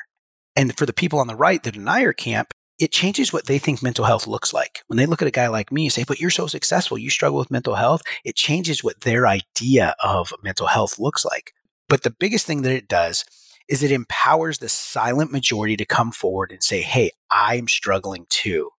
[0.56, 3.84] And for the people on the right, the denier camp, it changes what they think
[3.84, 4.84] mental health looks like.
[4.88, 7.10] When they look at a guy like me and say, but you're so successful, you
[7.10, 11.54] struggle with mental health, it changes what their idea of mental health looks like.
[11.90, 13.26] But the biggest thing that it does
[13.68, 18.70] is it empowers the silent majority to come forward and say, Hey, I'm struggling too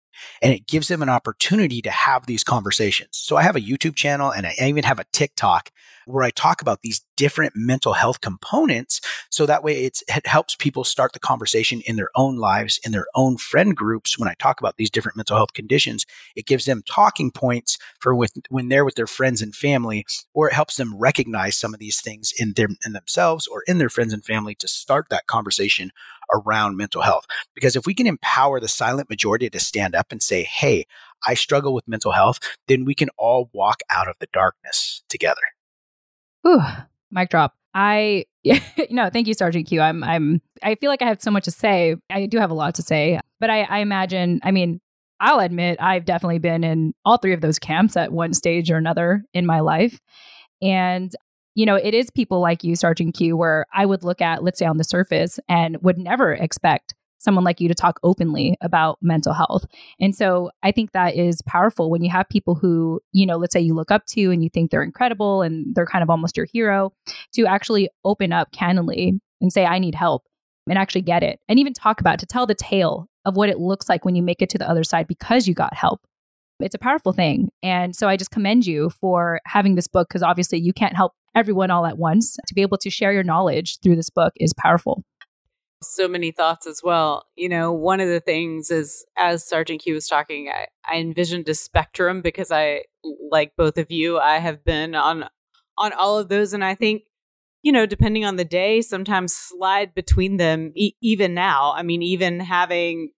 [0.42, 3.10] and it gives them an opportunity to have these conversations.
[3.12, 5.70] So I have a YouTube channel and I even have a TikTok
[6.06, 9.00] where I talk about these different mental health components.
[9.30, 13.06] So that way it helps people start the conversation in their own lives, in their
[13.14, 14.18] own friend groups.
[14.18, 18.14] When I talk about these different mental health conditions, it gives them talking points for
[18.14, 21.80] with, when they're with their friends and family, or it helps them recognize some of
[21.80, 25.26] these things in their, in themselves or in their friends and family to start that
[25.26, 25.92] conversation
[26.34, 27.26] around mental health.
[27.54, 30.86] Because if we can empower the silent majority to stand up and say, Hey,
[31.26, 35.40] I struggle with mental health, then we can all walk out of the darkness together.
[36.46, 36.62] Ooh,
[37.10, 37.54] mic drop.
[37.74, 38.24] I
[38.90, 39.80] no, thank you, Sergeant Q.
[39.80, 41.96] I'm I'm I feel like I have so much to say.
[42.10, 44.40] I do have a lot to say, but I, I imagine.
[44.42, 44.80] I mean,
[45.20, 48.76] I'll admit I've definitely been in all three of those camps at one stage or
[48.76, 50.00] another in my life,
[50.62, 51.14] and
[51.60, 54.58] you know, it is people like you, Sergeant Q, where I would look at, let's
[54.58, 58.96] say, on the surface, and would never expect someone like you to talk openly about
[59.02, 59.66] mental health.
[60.00, 63.52] And so I think that is powerful when you have people who, you know, let's
[63.52, 66.34] say you look up to and you think they're incredible and they're kind of almost
[66.34, 66.94] your hero
[67.34, 70.22] to actually open up candidly and say, I need help
[70.66, 73.50] and actually get it and even talk about it, to tell the tale of what
[73.50, 76.00] it looks like when you make it to the other side because you got help.
[76.62, 77.50] It's a powerful thing.
[77.62, 81.12] And so I just commend you for having this book because obviously you can't help
[81.34, 82.36] everyone all at once.
[82.46, 85.04] To be able to share your knowledge through this book is powerful
[85.82, 87.24] so many thoughts as well.
[87.36, 91.48] You know, one of the things is as Sergeant Q was talking, I, I envisioned
[91.48, 92.82] a spectrum because I,
[93.30, 95.24] like both of you, I have been on
[95.78, 97.02] on all of those, and I think,
[97.62, 100.72] you know, depending on the day, sometimes slide between them.
[100.74, 103.12] E- even now, I mean, even having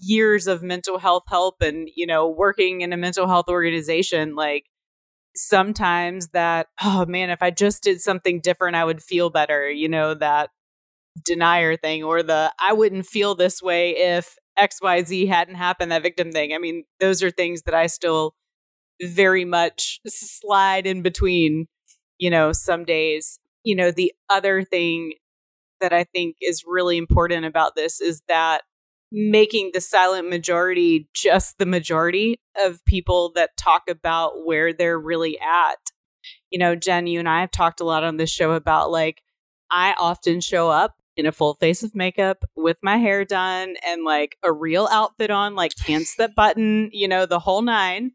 [0.00, 4.66] years of mental health help and you know working in a mental health organization, like
[5.36, 9.88] sometimes that oh man if i just did something different i would feel better you
[9.88, 10.48] know that
[11.22, 16.32] denier thing or the I wouldn't feel this way if XYZ hadn't happened, that victim
[16.32, 16.52] thing.
[16.52, 18.34] I mean, those are things that I still
[19.02, 21.66] very much slide in between,
[22.18, 23.38] you know, some days.
[23.64, 25.14] You know, the other thing
[25.80, 28.62] that I think is really important about this is that
[29.16, 35.38] making the silent majority just the majority of people that talk about where they're really
[35.38, 35.78] at.
[36.50, 39.22] You know, Jen, you and I have talked a lot on this show about like,
[39.70, 44.04] I often show up in a full face of makeup with my hair done and
[44.04, 48.10] like a real outfit on, like pants that button, you know, the whole nine,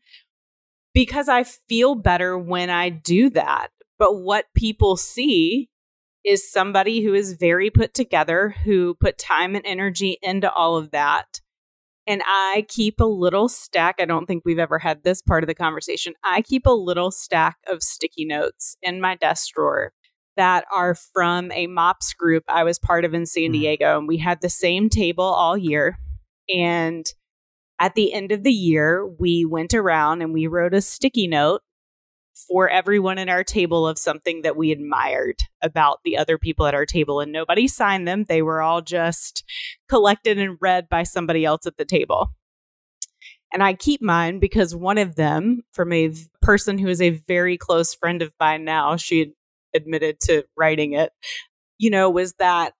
[0.93, 3.70] because I feel better when I do that.
[3.97, 5.70] But what people see
[6.26, 10.91] is somebody who is very put together, who put time and energy into all of
[10.91, 11.41] that.
[12.07, 13.97] And I keep a little stack.
[13.99, 16.13] I don't think we've ever had this part of the conversation.
[16.24, 19.93] I keep a little stack of sticky notes in my desk drawer
[20.36, 23.53] that are from a MOPS group I was part of in San mm-hmm.
[23.53, 23.99] Diego.
[23.99, 25.99] And we had the same table all year.
[26.47, 27.05] And
[27.80, 31.61] at the end of the year, we went around and we wrote a sticky note
[32.47, 36.73] for everyone at our table of something that we admired about the other people at
[36.73, 37.19] our table.
[37.19, 39.43] And nobody signed them, they were all just
[39.87, 42.29] collected and read by somebody else at the table.
[43.51, 47.57] And I keep mine because one of them, from a person who is a very
[47.57, 49.33] close friend of mine now, she
[49.73, 51.11] admitted to writing it,
[51.77, 52.73] you know, was that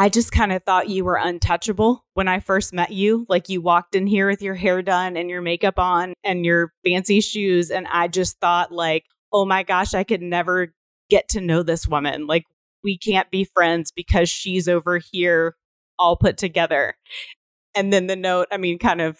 [0.00, 3.26] I just kind of thought you were untouchable when I first met you.
[3.28, 6.72] Like you walked in here with your hair done and your makeup on and your
[6.86, 7.68] fancy shoes.
[7.68, 10.72] And I just thought, like, oh my gosh, I could never
[11.10, 12.28] get to know this woman.
[12.28, 12.44] Like,
[12.84, 15.56] we can't be friends because she's over here
[15.98, 16.94] all put together.
[17.74, 19.18] And then the note, I mean, kind of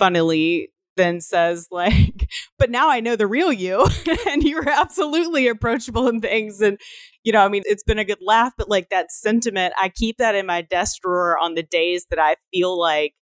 [0.00, 2.28] funnily then says like
[2.58, 3.86] but now i know the real you
[4.28, 6.78] and you're absolutely approachable and things and
[7.24, 10.16] you know i mean it's been a good laugh but like that sentiment i keep
[10.18, 13.14] that in my desk drawer on the days that i feel like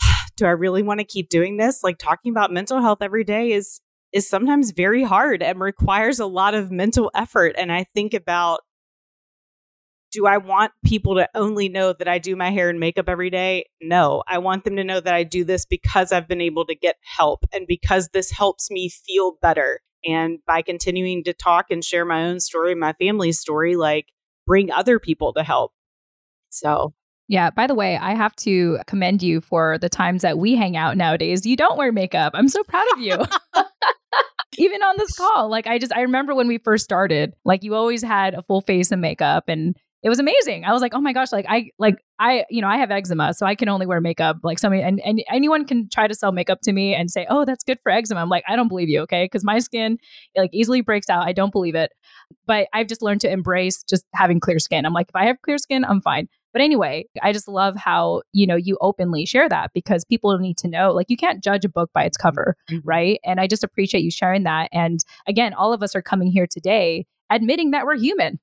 [0.36, 1.82] do i really want to keep doing this?
[1.82, 3.80] Like talking about mental health every day is
[4.12, 8.60] is sometimes very hard and requires a lot of mental effort and i think about
[10.12, 13.30] do I want people to only know that I do my hair and makeup every
[13.30, 13.66] day?
[13.80, 14.22] No.
[14.26, 16.96] I want them to know that I do this because I've been able to get
[17.02, 19.80] help and because this helps me feel better.
[20.04, 24.06] And by continuing to talk and share my own story, my family's story, like
[24.46, 25.72] bring other people to help.
[26.48, 26.94] So
[27.28, 27.50] yeah.
[27.50, 30.96] By the way, I have to commend you for the times that we hang out
[30.96, 31.46] nowadays.
[31.46, 32.32] You don't wear makeup.
[32.34, 33.18] I'm so proud of you.
[34.58, 37.76] Even on this call, like I just, I remember when we first started, like you
[37.76, 40.64] always had a full face of makeup and it was amazing.
[40.64, 43.34] I was like, oh my gosh, like I like I you know I have eczema,
[43.34, 44.38] so I can only wear makeup.
[44.42, 47.44] Like somebody and, and anyone can try to sell makeup to me and say, oh,
[47.44, 48.20] that's good for eczema.
[48.20, 49.24] I'm like, I don't believe you, okay?
[49.24, 49.98] Because my skin
[50.36, 51.26] like easily breaks out.
[51.26, 51.92] I don't believe it.
[52.46, 54.86] But I've just learned to embrace just having clear skin.
[54.86, 56.28] I'm like, if I have clear skin, I'm fine.
[56.52, 60.56] But anyway, I just love how, you know, you openly share that because people need
[60.58, 62.88] to know like you can't judge a book by its cover, mm-hmm.
[62.88, 63.20] right?
[63.24, 64.68] And I just appreciate you sharing that.
[64.72, 68.40] And again, all of us are coming here today admitting that we're human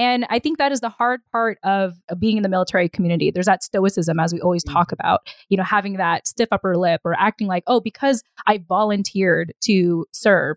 [0.00, 3.30] and I think that is the hard part of, being in the military community.
[3.30, 4.72] There's that stoicism, as we always mm.
[4.72, 5.20] talk about,
[5.50, 10.06] you know, having that stiff upper lip or acting like, oh, because I volunteered to
[10.12, 10.56] serve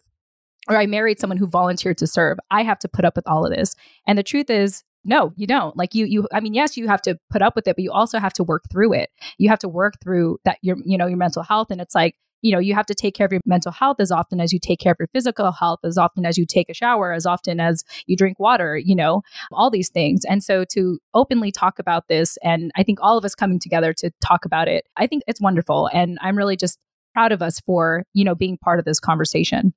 [0.70, 3.46] or I married someone who volunteered to serve, I have to put up with all
[3.46, 3.76] of this.
[4.08, 5.76] And the truth is, no, you don't.
[5.76, 6.26] Like you, you.
[6.32, 8.46] I mean, yes, you have to put up with it, but you also have to
[8.46, 9.10] work through it.
[9.38, 11.68] You have to work through that your, you know, your mental health.
[11.70, 14.12] And it's like you know, you have to take care of your mental health as
[14.12, 16.74] often as you take care of your physical health, as often as you take a
[16.74, 20.26] shower, as often as you drink water, you know, all these things.
[20.26, 23.94] And so to openly talk about this, and I think all of us coming together
[23.94, 25.90] to talk about it, I think it's wonderful.
[25.94, 26.78] And I'm really just
[27.14, 29.74] proud of us for, you know, being part of this conversation.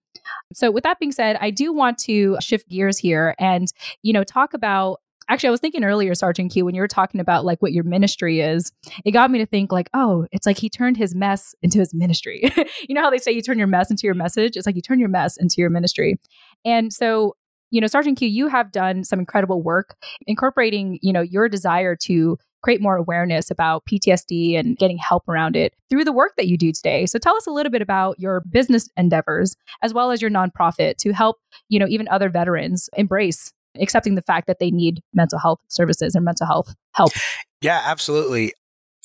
[0.53, 3.69] So with that being said, I do want to shift gears here and,
[4.03, 7.21] you know, talk about actually, I was thinking earlier, Sergeant Q, when you were talking
[7.21, 8.73] about like what your ministry is,
[9.05, 11.95] it got me to think like, oh, it's like he turned his mess into his
[11.95, 12.51] ministry.
[12.89, 14.57] you know how they say you turn your mess into your message?
[14.57, 16.19] It's like you turn your mess into your ministry.
[16.65, 17.37] And so,
[17.71, 19.97] you know, Sergeant Q, you have done some incredible work
[20.27, 25.55] incorporating, you know, your desire to create more awareness about PTSD and getting help around
[25.55, 27.07] it through the work that you do today.
[27.07, 30.97] So tell us a little bit about your business endeavors as well as your nonprofit
[30.97, 31.37] to help,
[31.69, 36.15] you know, even other veterans embrace accepting the fact that they need mental health services
[36.15, 37.13] and mental health help.
[37.61, 38.53] Yeah, absolutely.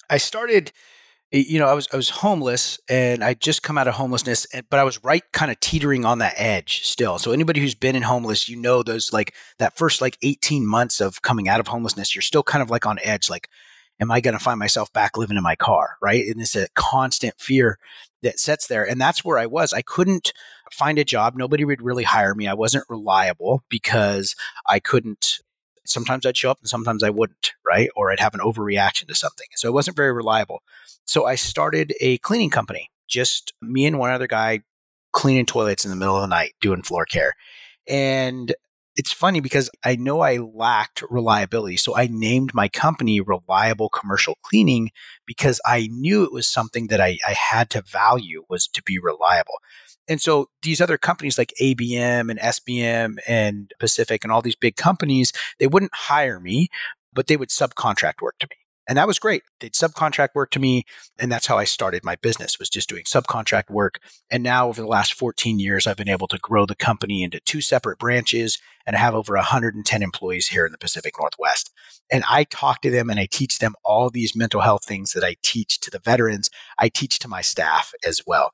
[0.09, 0.71] I started
[1.31, 4.79] you know, I was I was homeless and I just come out of homelessness, but
[4.79, 7.19] I was right kind of teetering on that edge still.
[7.19, 10.99] So anybody who's been in homeless, you know, those like that first like 18 months
[10.99, 13.47] of coming out of homelessness, you're still kind of like on edge, like,
[14.01, 15.95] am I going to find myself back living in my car?
[16.01, 16.25] Right.
[16.27, 17.79] And it's a constant fear
[18.23, 18.83] that sets there.
[18.83, 19.71] And that's where I was.
[19.71, 20.33] I couldn't
[20.71, 21.35] find a job.
[21.35, 22.47] Nobody would really hire me.
[22.47, 24.35] I wasn't reliable because
[24.69, 25.39] I couldn't.
[25.85, 27.89] Sometimes I'd show up and sometimes I wouldn't, right?
[27.95, 29.47] Or I'd have an overreaction to something.
[29.55, 30.61] So it wasn't very reliable.
[31.05, 34.61] So I started a cleaning company, just me and one other guy
[35.11, 37.33] cleaning toilets in the middle of the night, doing floor care.
[37.87, 38.53] And
[38.95, 41.77] it's funny because I know I lacked reliability.
[41.77, 44.91] So I named my company Reliable Commercial Cleaning
[45.25, 48.99] because I knew it was something that I, I had to value was to be
[48.99, 49.55] reliable.
[50.11, 54.75] And so these other companies like ABM and SBM and Pacific and all these big
[54.75, 56.67] companies, they wouldn't hire me,
[57.13, 58.57] but they would subcontract work to me.
[58.89, 59.43] And that was great.
[59.61, 60.83] They'd subcontract work to me.
[61.17, 63.99] And that's how I started my business was just doing subcontract work.
[64.29, 67.39] And now over the last 14 years, I've been able to grow the company into
[67.39, 71.71] two separate branches and I have over 110 employees here in the Pacific Northwest.
[72.11, 75.23] And I talk to them and I teach them all these mental health things that
[75.23, 76.49] I teach to the veterans.
[76.77, 78.51] I teach to my staff as well.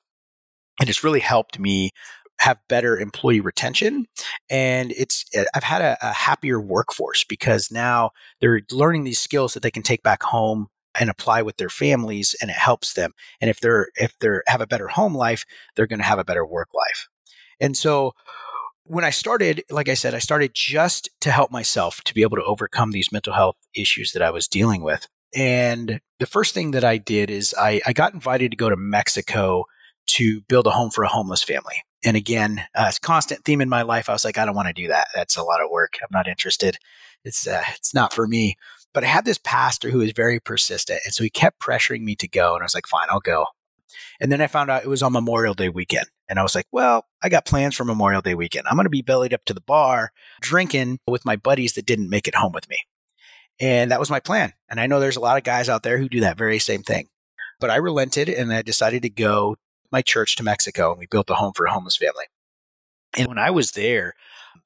[0.79, 1.91] And it's really helped me
[2.39, 4.05] have better employee retention
[4.47, 9.55] and it's eh, i've had a, a, happier workforce because now they're learning these skills
[9.55, 10.67] that they can take back home
[10.99, 13.13] and apply with their families and it helps them.
[13.39, 16.25] And if they're if they're have a better home life they're going to have a
[16.25, 17.07] better work life.
[17.59, 18.13] And so
[18.83, 22.37] when i started like i said i started just to help myself to be able
[22.37, 25.07] to overcome these mental health issues that i was dealing with.
[25.35, 28.77] And the first thing that i did is i, I got invited to go to
[28.77, 29.65] mexico
[30.07, 31.83] to build a home for a homeless family.
[32.03, 34.09] And again, uh, it's a constant theme in my life.
[34.09, 35.07] I was like, I don't want to do that.
[35.15, 35.97] That's a lot of work.
[36.01, 36.77] I'm not interested.
[37.23, 38.55] It's uh, it's not for me.
[38.93, 42.15] But I had this pastor who was very persistent, and so he kept pressuring me
[42.15, 42.53] to go.
[42.53, 43.45] And I was like, fine, I'll go.
[44.19, 46.07] And then I found out it was on Memorial Day weekend.
[46.29, 48.67] And I was like, well, I got plans for Memorial Day weekend.
[48.67, 52.09] I'm going to be bellied up to the bar drinking with my buddies that didn't
[52.09, 52.79] make it home with me.
[53.59, 54.53] And that was my plan.
[54.69, 56.83] And I know there's a lot of guys out there who do that very same
[56.83, 57.07] thing.
[57.59, 59.55] But I relented and I decided to go
[59.91, 62.25] my church to Mexico and we built a home for a homeless family.
[63.17, 64.13] And when I was there,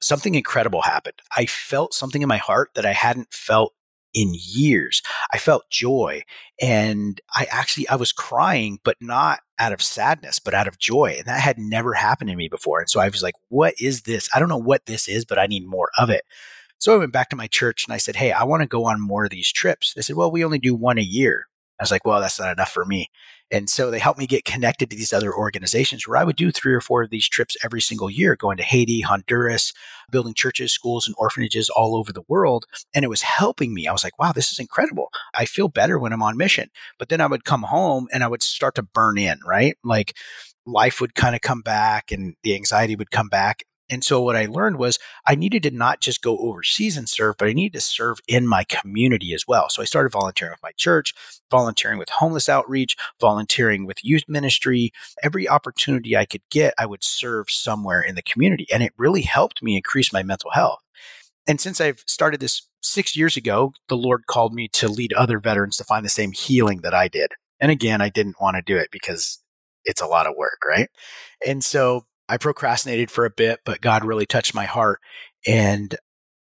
[0.00, 1.20] something incredible happened.
[1.36, 3.72] I felt something in my heart that I hadn't felt
[4.14, 5.00] in years.
[5.32, 6.22] I felt joy
[6.60, 11.14] and I actually I was crying but not out of sadness but out of joy
[11.16, 12.80] and that had never happened to me before.
[12.80, 14.28] And so I was like what is this?
[14.34, 16.24] I don't know what this is but I need more of it.
[16.78, 18.86] So I went back to my church and I said, "Hey, I want to go
[18.86, 21.46] on more of these trips." They said, "Well, we only do one a year."
[21.78, 23.08] I was like, "Well, that's not enough for me."
[23.52, 26.50] And so they helped me get connected to these other organizations where I would do
[26.50, 29.74] three or four of these trips every single year, going to Haiti, Honduras,
[30.10, 32.64] building churches, schools, and orphanages all over the world.
[32.94, 33.86] And it was helping me.
[33.86, 35.10] I was like, wow, this is incredible.
[35.34, 36.70] I feel better when I'm on mission.
[36.98, 39.76] But then I would come home and I would start to burn in, right?
[39.84, 40.16] Like,
[40.64, 43.64] life would kind of come back and the anxiety would come back.
[43.92, 47.36] And so what I learned was I needed to not just go overseas and serve,
[47.38, 49.68] but I needed to serve in my community as well.
[49.68, 51.12] So I started volunteering with my church,
[51.50, 54.92] volunteering with homeless outreach, volunteering with youth ministry.
[55.22, 58.66] Every opportunity I could get, I would serve somewhere in the community.
[58.72, 60.80] And it really helped me increase my mental health.
[61.46, 65.38] And since I've started this six years ago, the Lord called me to lead other
[65.38, 67.32] veterans to find the same healing that I did.
[67.60, 69.38] And again, I didn't want to do it because
[69.84, 70.88] it's a lot of work, right?
[71.46, 75.00] And so I procrastinated for a bit, but God really touched my heart
[75.46, 75.94] and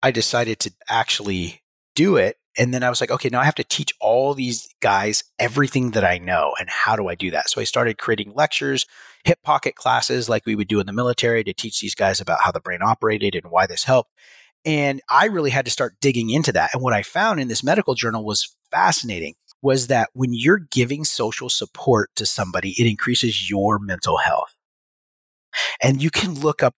[0.02, 1.62] I decided to actually
[1.94, 2.38] do it.
[2.58, 5.92] And then I was like, okay, now I have to teach all these guys everything
[5.92, 6.54] that I know.
[6.58, 7.48] And how do I do that?
[7.48, 8.84] So I started creating lectures,
[9.22, 12.40] hip pocket classes like we would do in the military to teach these guys about
[12.42, 14.10] how the brain operated and why this helped.
[14.64, 16.70] And I really had to start digging into that.
[16.74, 21.04] And what I found in this medical journal was fascinating was that when you're giving
[21.04, 24.55] social support to somebody, it increases your mental health.
[25.82, 26.74] And you can look up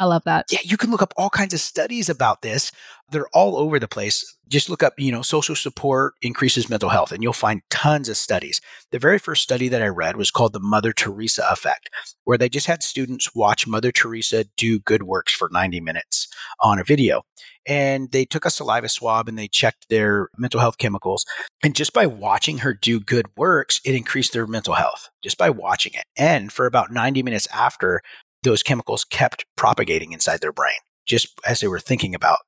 [0.00, 0.46] I love that.
[0.50, 2.72] Yeah, you can look up all kinds of studies about this.
[3.10, 4.34] They're all over the place.
[4.48, 8.16] Just look up, you know, social support increases mental health, and you'll find tons of
[8.16, 8.62] studies.
[8.92, 11.90] The very first study that I read was called the Mother Teresa effect,
[12.24, 16.28] where they just had students watch Mother Teresa do good works for 90 minutes
[16.60, 17.22] on a video.
[17.66, 21.26] And they took a saliva swab and they checked their mental health chemicals.
[21.62, 25.50] And just by watching her do good works, it increased their mental health just by
[25.50, 26.04] watching it.
[26.16, 28.00] And for about 90 minutes after,
[28.42, 30.72] those chemicals kept propagating inside their brain
[31.06, 32.38] just as they were thinking about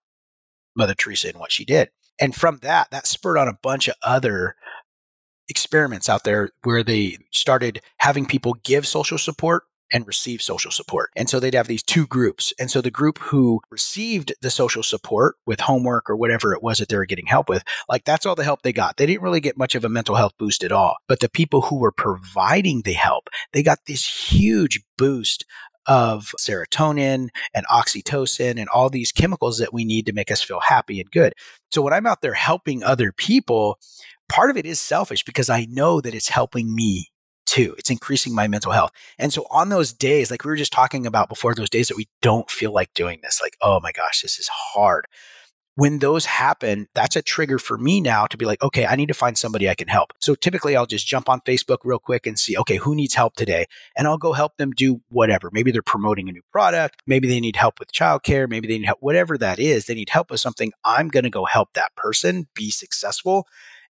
[0.76, 1.90] Mother Teresa and what she did.
[2.20, 4.54] And from that, that spurred on a bunch of other
[5.48, 11.10] experiments out there where they started having people give social support and receive social support.
[11.14, 12.54] And so they'd have these two groups.
[12.58, 16.78] And so the group who received the social support with homework or whatever it was
[16.78, 18.96] that they were getting help with, like that's all the help they got.
[18.96, 20.96] They didn't really get much of a mental health boost at all.
[21.08, 25.44] But the people who were providing the help, they got this huge boost
[25.86, 30.60] of serotonin and oxytocin and all these chemicals that we need to make us feel
[30.60, 31.32] happy and good.
[31.70, 33.78] So when I'm out there helping other people,
[34.28, 37.08] part of it is selfish because I know that it's helping me
[37.46, 37.74] too.
[37.78, 38.92] It's increasing my mental health.
[39.18, 41.96] And so on those days, like we were just talking about before, those days that
[41.96, 45.06] we don't feel like doing this, like, oh my gosh, this is hard.
[45.74, 49.08] When those happen, that's a trigger for me now to be like, okay, I need
[49.08, 50.12] to find somebody I can help.
[50.20, 53.34] So typically I'll just jump on Facebook real quick and see, okay, who needs help
[53.36, 53.66] today?
[53.96, 55.48] And I'll go help them do whatever.
[55.50, 57.02] Maybe they're promoting a new product.
[57.06, 58.48] Maybe they need help with childcare.
[58.48, 59.86] Maybe they need help, whatever that is.
[59.86, 60.72] They need help with something.
[60.84, 63.46] I'm going to go help that person be successful.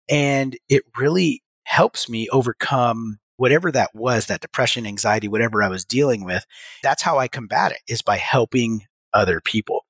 [0.07, 5.84] And it really helps me overcome whatever that was, that depression, anxiety, whatever I was
[5.84, 6.45] dealing with.
[6.84, 9.86] That's how I combat it is by helping other people.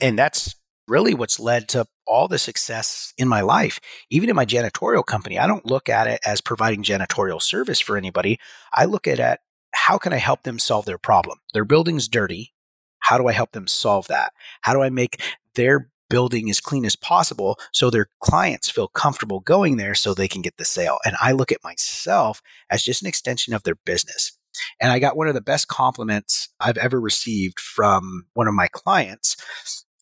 [0.00, 0.54] And that's
[0.92, 3.80] really what's led to all the success in my life.
[4.10, 7.96] Even in my janitorial company, I don't look at it as providing janitorial service for
[7.96, 8.38] anybody.
[8.74, 9.40] I look at it at
[9.74, 11.38] how can I help them solve their problem?
[11.54, 12.52] Their building's dirty.
[12.98, 14.34] How do I help them solve that?
[14.60, 15.22] How do I make
[15.54, 20.28] their building as clean as possible so their clients feel comfortable going there so they
[20.28, 20.98] can get the sale?
[21.06, 24.32] And I look at myself as just an extension of their business.
[24.78, 28.68] And I got one of the best compliments I've ever received from one of my
[28.68, 29.36] clients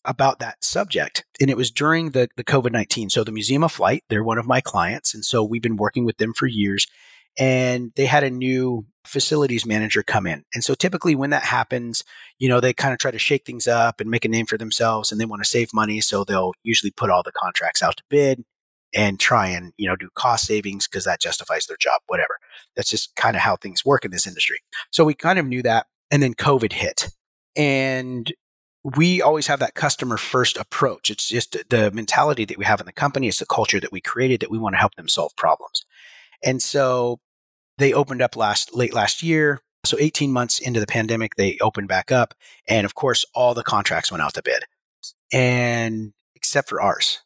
[0.05, 1.25] about that subject.
[1.39, 3.09] And it was during the, the COVID 19.
[3.09, 5.13] So the Museum of Flight, they're one of my clients.
[5.13, 6.87] And so we've been working with them for years.
[7.39, 10.43] And they had a new facilities manager come in.
[10.53, 12.03] And so typically when that happens,
[12.39, 14.57] you know, they kind of try to shake things up and make a name for
[14.57, 16.01] themselves and they want to save money.
[16.01, 18.43] So they'll usually put all the contracts out to bid
[18.93, 22.37] and try and, you know, do cost savings because that justifies their job, whatever.
[22.75, 24.59] That's just kind of how things work in this industry.
[24.91, 25.87] So we kind of knew that.
[26.11, 27.09] And then COVID hit.
[27.55, 28.31] And
[28.83, 31.09] we always have that customer first approach.
[31.09, 33.27] It's just the mentality that we have in the company.
[33.27, 35.85] It's the culture that we created that we want to help them solve problems.
[36.43, 37.19] And so
[37.77, 39.61] they opened up last late last year.
[39.85, 42.33] So 18 months into the pandemic, they opened back up.
[42.67, 44.63] And of course, all the contracts went out to bid.
[45.31, 47.21] And except for ours,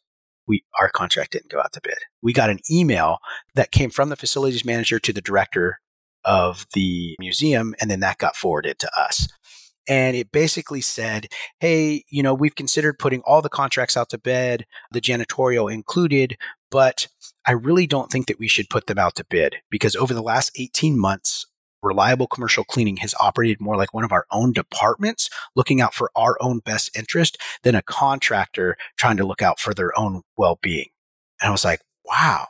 [0.46, 1.98] we our contract didn't go out to bid.
[2.22, 3.18] We got an email
[3.54, 5.80] that came from the facilities manager to the director
[6.24, 9.28] of the museum, and then that got forwarded to us
[9.88, 11.28] and it basically said,
[11.60, 16.36] hey, you know, we've considered putting all the contracts out to bid, the janitorial included,
[16.70, 17.08] but
[17.46, 20.22] I really don't think that we should put them out to bid because over the
[20.22, 21.46] last 18 months,
[21.82, 26.10] Reliable Commercial Cleaning has operated more like one of our own departments, looking out for
[26.16, 30.58] our own best interest than a contractor trying to look out for their own well
[30.60, 30.88] being.
[31.40, 32.46] And I was like, wow,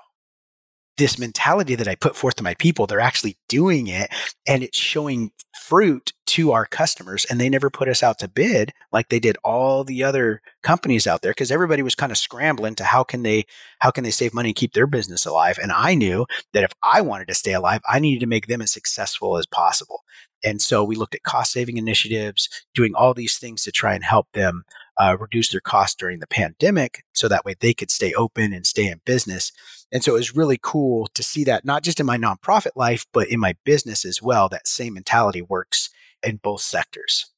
[0.97, 4.11] this mentality that I put forth to my people, they're actually doing it
[4.47, 7.25] and it's showing fruit to our customers.
[7.27, 11.07] And they never put us out to bid like they did all the other companies
[11.07, 13.45] out there because everybody was kind of scrambling to how can they
[13.81, 15.59] how can they save money and keep their business alive.
[15.63, 18.63] And I knew that if I wanted to stay alive, I needed to make them
[18.63, 20.03] as successful as possible.
[20.45, 24.05] And so we looked at cost saving initiatives, doing all these things to try and
[24.05, 24.65] help them
[24.99, 28.67] uh, reduce their costs during the pandemic so that way they could stay open and
[28.67, 29.53] stay in business.
[29.93, 33.07] And so it was really cool to see that not just in my nonprofit life,
[33.13, 34.49] but in my business as well.
[34.49, 35.91] That same mentality works
[36.23, 37.31] in both sectors.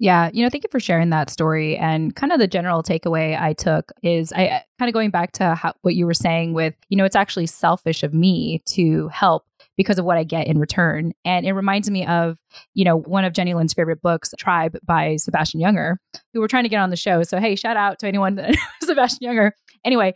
[0.00, 1.76] Yeah, you know, thank you for sharing that story.
[1.76, 5.56] And kind of the general takeaway I took is I kind of going back to
[5.56, 9.44] how, what you were saying with, you know, it's actually selfish of me to help
[9.76, 11.12] because of what I get in return.
[11.24, 12.38] And it reminds me of,
[12.74, 15.96] you know, one of Jenny Lynn's favorite books, Tribe by Sebastian Junger,
[16.32, 17.24] who we're trying to get on the show.
[17.24, 18.40] So, hey, shout out to anyone
[18.82, 19.50] Sebastian Junger.
[19.84, 20.14] Anyway,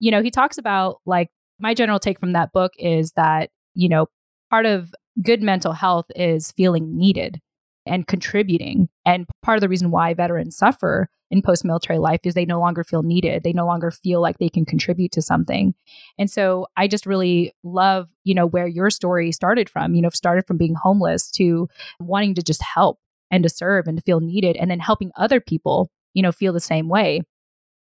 [0.00, 1.28] you know, he talks about like
[1.58, 4.06] my general take from that book is that, you know,
[4.50, 7.40] part of good mental health is feeling needed
[7.86, 8.88] and contributing.
[9.04, 12.60] And part of the reason why veterans suffer in post military life is they no
[12.60, 13.42] longer feel needed.
[13.42, 15.74] They no longer feel like they can contribute to something.
[16.18, 20.10] And so I just really love, you know, where your story started from, you know,
[20.10, 21.68] started from being homeless to
[22.00, 22.98] wanting to just help
[23.30, 26.52] and to serve and to feel needed and then helping other people, you know, feel
[26.52, 27.22] the same way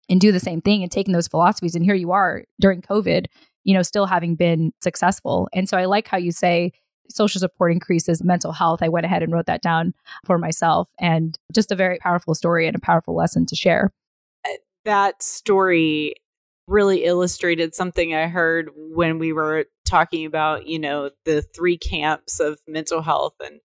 [0.08, 1.74] and do the same thing and taking those philosophies.
[1.74, 3.26] And here you are during COVID,
[3.64, 5.48] you know, still having been successful.
[5.52, 6.72] And so I like how you say
[7.10, 8.82] social support increases mental health.
[8.82, 9.94] I went ahead and wrote that down
[10.24, 13.92] for myself and just a very powerful story and a powerful lesson to share.
[14.46, 14.52] Uh,
[14.84, 16.14] that story
[16.66, 22.40] really illustrated something I heard when we were talking about, you know, the three camps
[22.40, 23.60] of mental health and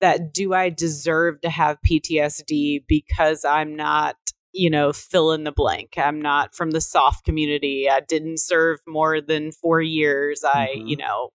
[0.00, 4.16] that do I deserve to have PTSD because I'm not
[4.54, 5.94] you know, fill in the blank.
[5.98, 7.88] I'm not from the SOF community.
[7.90, 10.42] I didn't serve more than four years.
[10.46, 10.58] Mm-hmm.
[10.58, 11.30] I, you know,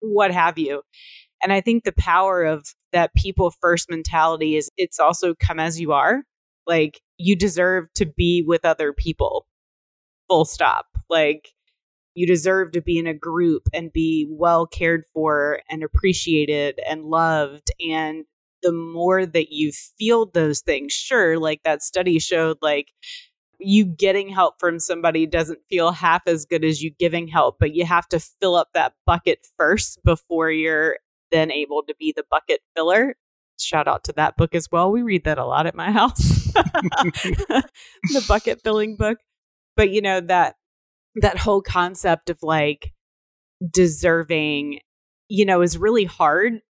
[0.00, 0.82] what have you.
[1.42, 5.80] And I think the power of that people first mentality is it's also come as
[5.80, 6.22] you are.
[6.66, 9.46] Like you deserve to be with other people.
[10.28, 10.86] Full stop.
[11.08, 11.48] Like
[12.14, 17.04] you deserve to be in a group and be well cared for and appreciated and
[17.04, 18.24] loved and
[18.62, 22.88] the more that you feel those things, sure, like that study showed, like
[23.58, 27.74] you getting help from somebody doesn't feel half as good as you giving help, but
[27.74, 30.96] you have to fill up that bucket first before you're
[31.30, 33.14] then able to be the bucket filler.
[33.58, 34.90] Shout out to that book as well.
[34.90, 36.18] We read that a lot at my house.
[36.54, 39.18] the bucket filling book.
[39.76, 40.56] But you know that
[41.16, 42.92] that whole concept of like
[43.70, 44.80] deserving,
[45.28, 46.60] you know, is really hard.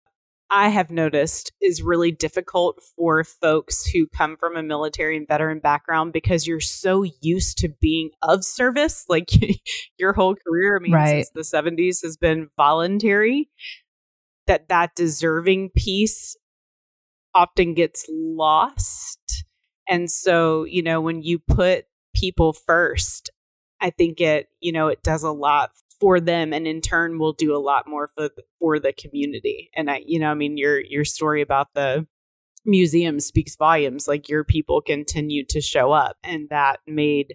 [0.51, 5.61] I have noticed is really difficult for folks who come from a military and veteran
[5.61, 9.05] background because you're so used to being of service.
[9.09, 9.31] Like
[9.99, 11.27] your whole career, I mean, Right.
[11.27, 13.49] since the 70s has been voluntary,
[14.47, 16.37] that that deserving piece
[17.35, 19.45] often gets lost.
[19.89, 23.31] And so, you know, when you put people first,
[23.81, 25.71] I think it, you know, it does a lot
[26.01, 29.71] for them and in turn will do a lot more for the, for the community.
[29.75, 32.07] And I, you know, I mean your your story about the
[32.65, 37.35] museum speaks volumes like your people continued to show up and that made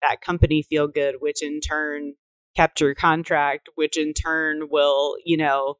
[0.00, 2.14] that company feel good which in turn
[2.56, 5.74] kept your contract which in turn will, you know,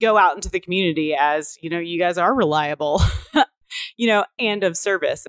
[0.00, 3.00] go out into the community as, you know, you guys are reliable.
[3.96, 5.26] you know, and of service.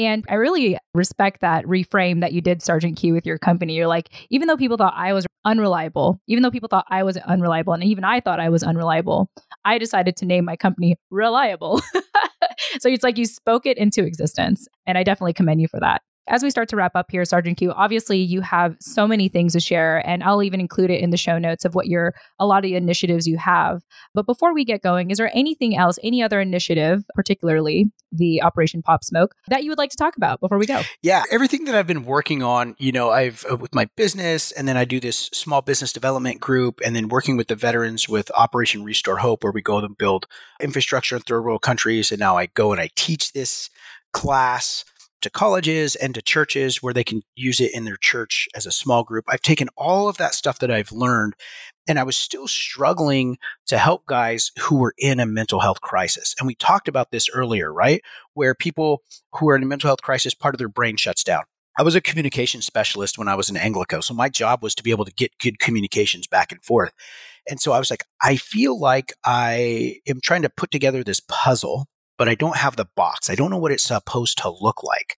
[0.00, 3.76] And I really respect that reframe that you did, Sergeant Q, with your company.
[3.76, 7.18] You're like, even though people thought I was unreliable, even though people thought I was
[7.18, 9.30] unreliable, and even I thought I was unreliable,
[9.66, 11.80] I decided to name my company Reliable.
[12.80, 14.66] so it's like you spoke it into existence.
[14.86, 16.00] And I definitely commend you for that.
[16.28, 19.54] As we start to wrap up here, Sergeant Q, obviously you have so many things
[19.54, 22.46] to share, and I'll even include it in the show notes of what your a
[22.46, 23.82] lot of the initiatives you have.
[24.14, 28.82] But before we get going, is there anything else, any other initiative, particularly the Operation
[28.82, 30.82] Pop Smoke, that you would like to talk about before we go?
[31.02, 34.68] Yeah, everything that I've been working on, you know, I've uh, with my business, and
[34.68, 38.30] then I do this small business development group, and then working with the veterans with
[38.36, 40.26] Operation Restore Hope, where we go and build
[40.60, 42.12] infrastructure in third world countries.
[42.12, 43.70] And now I go and I teach this
[44.12, 44.84] class
[45.20, 48.72] to colleges and to churches where they can use it in their church as a
[48.72, 49.24] small group.
[49.28, 51.34] I've taken all of that stuff that I've learned,
[51.88, 56.34] and I was still struggling to help guys who were in a mental health crisis.
[56.38, 58.02] And we talked about this earlier, right?
[58.34, 59.02] Where people
[59.34, 61.44] who are in a mental health crisis, part of their brain shuts down.
[61.78, 64.02] I was a communication specialist when I was in Anglico.
[64.02, 66.92] So my job was to be able to get good communications back and forth.
[67.48, 71.20] And so I was like, I feel like I am trying to put together this
[71.20, 71.86] puzzle,
[72.20, 73.30] but I don't have the box.
[73.30, 75.16] I don't know what it's supposed to look like.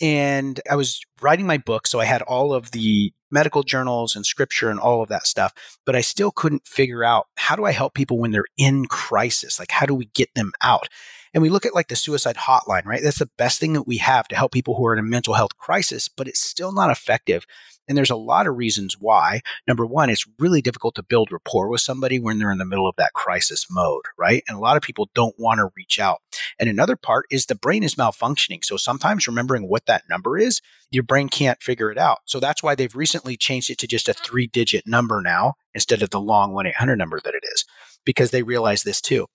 [0.00, 1.86] And I was writing my book.
[1.86, 5.52] So I had all of the medical journals and scripture and all of that stuff,
[5.84, 9.58] but I still couldn't figure out how do I help people when they're in crisis?
[9.58, 10.88] Like, how do we get them out?
[11.34, 13.02] And we look at like the suicide hotline, right?
[13.02, 15.34] That's the best thing that we have to help people who are in a mental
[15.34, 17.44] health crisis, but it's still not effective.
[17.90, 19.40] And there's a lot of reasons why.
[19.66, 22.88] Number one, it's really difficult to build rapport with somebody when they're in the middle
[22.88, 24.44] of that crisis mode, right?
[24.46, 26.20] And a lot of people don't want to reach out.
[26.60, 28.64] And another part is the brain is malfunctioning.
[28.64, 30.60] So sometimes remembering what that number is,
[30.92, 32.18] your brain can't figure it out.
[32.26, 34.24] So that's why they've recently changed it to just a mm-hmm.
[34.24, 37.64] three digit number now instead of the long 1 800 number that it is,
[38.04, 39.26] because they realize this too.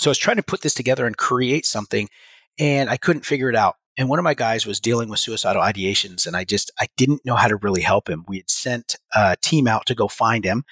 [0.00, 2.08] So I was trying to put this together and create something,
[2.58, 3.76] and I couldn't figure it out.
[3.96, 7.24] And one of my guys was dealing with suicidal ideations, and I just I didn't
[7.24, 8.24] know how to really help him.
[8.26, 10.64] We had sent a team out to go find him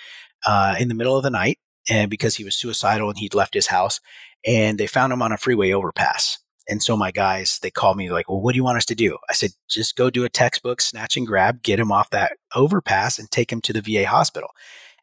[0.47, 1.59] uh, in the middle of the night,
[1.89, 4.01] and because he was suicidal and he'd left his house,
[4.45, 6.39] and they found him on a freeway overpass.
[6.69, 8.95] And so my guys, they called me like, "Well, what do you want us to
[8.95, 12.37] do?" I said, "Just go do a textbook snatch and grab, get him off that
[12.55, 14.51] overpass, and take him to the VA hospital."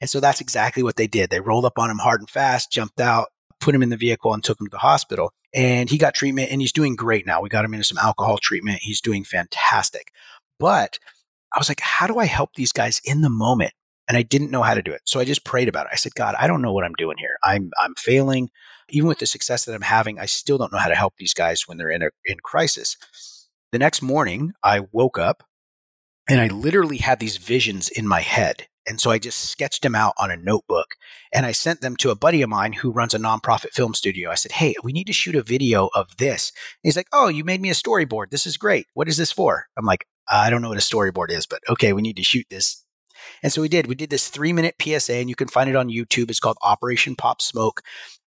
[0.01, 1.29] And so that's exactly what they did.
[1.29, 4.33] They rolled up on him hard and fast, jumped out, put him in the vehicle
[4.33, 5.33] and took him to the hospital.
[5.53, 7.41] And he got treatment and he's doing great now.
[7.41, 8.79] We got him into some alcohol treatment.
[8.81, 10.11] He's doing fantastic.
[10.59, 10.99] But
[11.53, 13.73] I was like, how do I help these guys in the moment?
[14.07, 15.01] And I didn't know how to do it.
[15.05, 15.91] So I just prayed about it.
[15.93, 17.37] I said, God, I don't know what I'm doing here.
[17.43, 18.49] I'm I'm failing.
[18.89, 21.33] Even with the success that I'm having, I still don't know how to help these
[21.33, 22.97] guys when they're in a in crisis.
[23.71, 25.43] The next morning, I woke up
[26.27, 28.67] and I literally had these visions in my head.
[28.89, 30.95] And so I just sketched them out on a notebook
[31.31, 34.31] and I sent them to a buddy of mine who runs a nonprofit film studio.
[34.31, 36.51] I said, Hey, we need to shoot a video of this.
[36.83, 38.31] And he's like, Oh, you made me a storyboard.
[38.31, 38.87] This is great.
[38.95, 39.67] What is this for?
[39.77, 42.47] I'm like, I don't know what a storyboard is, but okay, we need to shoot
[42.49, 42.83] this.
[43.43, 43.87] And so we did.
[43.87, 46.29] We did this three minute PSA, and you can find it on YouTube.
[46.29, 47.81] It's called Operation Pop Smoke.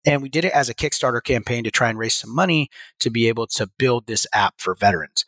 [0.06, 3.10] And we did it as a Kickstarter campaign to try and raise some money to
[3.10, 5.26] be able to build this app for veterans.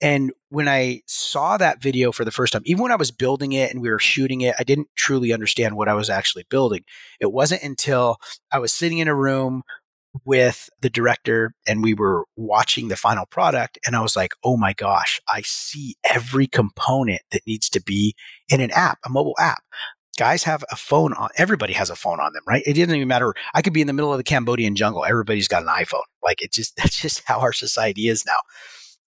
[0.00, 3.52] And when I saw that video for the first time, even when I was building
[3.52, 6.84] it and we were shooting it, I didn't truly understand what I was actually building.
[7.20, 8.18] It wasn't until
[8.52, 9.62] I was sitting in a room
[10.24, 14.56] with the director and we were watching the final product and I was like, "Oh
[14.56, 18.14] my gosh, I see every component that needs to be
[18.48, 19.62] in an app, a mobile app."
[20.18, 22.62] Guys have a phone on everybody has a phone on them, right?
[22.64, 23.34] It doesn't even matter.
[23.52, 25.04] I could be in the middle of the Cambodian jungle.
[25.04, 26.04] Everybody's got an iPhone.
[26.22, 28.38] Like it just that's just how our society is now.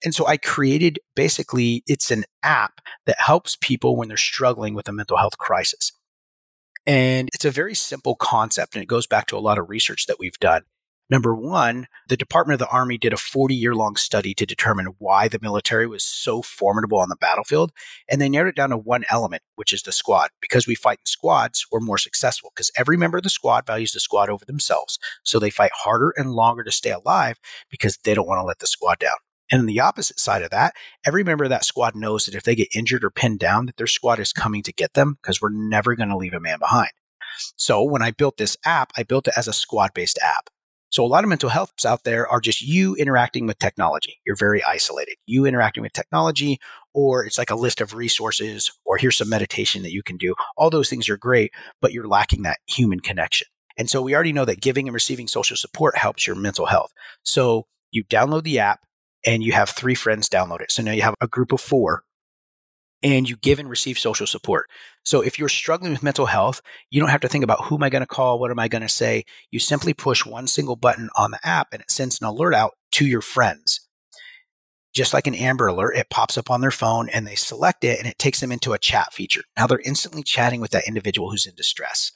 [0.04, 4.88] And so I created basically it's an app that helps people when they're struggling with
[4.88, 5.92] a mental health crisis.
[6.86, 10.06] And it's a very simple concept and it goes back to a lot of research
[10.06, 10.62] that we've done.
[11.10, 14.94] Number one, the Department of the Army did a 40 year long study to determine
[14.98, 17.72] why the military was so formidable on the battlefield.
[18.08, 20.30] And they narrowed it down to one element, which is the squad.
[20.40, 23.92] Because we fight in squads, we're more successful because every member of the squad values
[23.92, 25.00] the squad over themselves.
[25.24, 27.40] So they fight harder and longer to stay alive
[27.70, 29.16] because they don't want to let the squad down.
[29.50, 30.74] And on the opposite side of that,
[31.04, 33.76] every member of that squad knows that if they get injured or pinned down, that
[33.76, 36.58] their squad is coming to get them because we're never going to leave a man
[36.58, 36.90] behind.
[37.56, 40.50] So when I built this app, I built it as a squad based app.
[40.90, 44.20] So a lot of mental health out there are just you interacting with technology.
[44.26, 45.14] You're very isolated.
[45.24, 46.58] You interacting with technology,
[46.92, 50.34] or it's like a list of resources, or here's some meditation that you can do.
[50.56, 53.46] All those things are great, but you're lacking that human connection.
[53.76, 56.92] And so we already know that giving and receiving social support helps your mental health.
[57.22, 58.80] So you download the app
[59.24, 60.72] and you have three friends download it.
[60.72, 62.04] So now you have a group of four
[63.02, 64.68] and you give and receive social support.
[65.04, 66.60] So if you're struggling with mental health,
[66.90, 68.68] you don't have to think about who am I going to call, what am I
[68.68, 69.24] going to say.
[69.50, 72.72] You simply push one single button on the app and it sends an alert out
[72.92, 73.86] to your friends.
[74.92, 78.00] Just like an Amber Alert, it pops up on their phone and they select it
[78.00, 79.44] and it takes them into a chat feature.
[79.56, 82.10] Now they're instantly chatting with that individual who's in distress.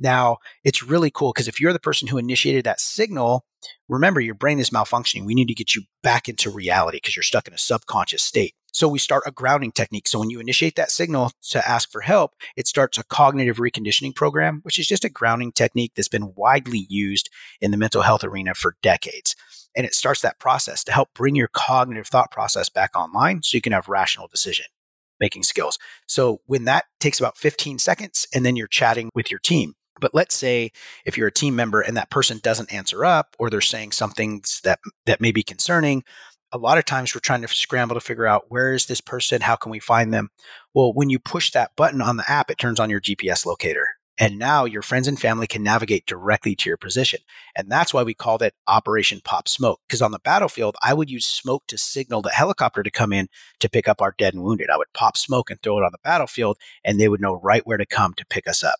[0.00, 3.44] Now, it's really cool because if you're the person who initiated that signal,
[3.88, 5.24] remember your brain is malfunctioning.
[5.24, 8.54] We need to get you back into reality because you're stuck in a subconscious state.
[8.72, 10.06] So we start a grounding technique.
[10.08, 14.14] So when you initiate that signal to ask for help, it starts a cognitive reconditioning
[14.14, 17.28] program, which is just a grounding technique that's been widely used
[17.60, 19.34] in the mental health arena for decades.
[19.76, 23.56] And it starts that process to help bring your cognitive thought process back online so
[23.56, 24.66] you can have rational decision
[25.20, 25.78] making skills.
[26.08, 30.14] So when that takes about 15 seconds and then you're chatting with your team, but
[30.14, 30.72] let's say
[31.04, 34.42] if you're a team member and that person doesn't answer up or they're saying something
[34.64, 36.04] that that may be concerning,
[36.52, 39.42] a lot of times we're trying to scramble to figure out where is this person,
[39.42, 40.30] how can we find them?
[40.74, 43.86] Well, when you push that button on the app, it turns on your GPS locator.
[44.20, 47.20] And now your friends and family can navigate directly to your position.
[47.56, 49.80] And that's why we called it Operation Pop Smoke.
[49.88, 53.28] Because on the battlefield, I would use smoke to signal the helicopter to come in
[53.60, 54.68] to pick up our dead and wounded.
[54.68, 57.66] I would pop smoke and throw it on the battlefield, and they would know right
[57.66, 58.76] where to come to pick us up.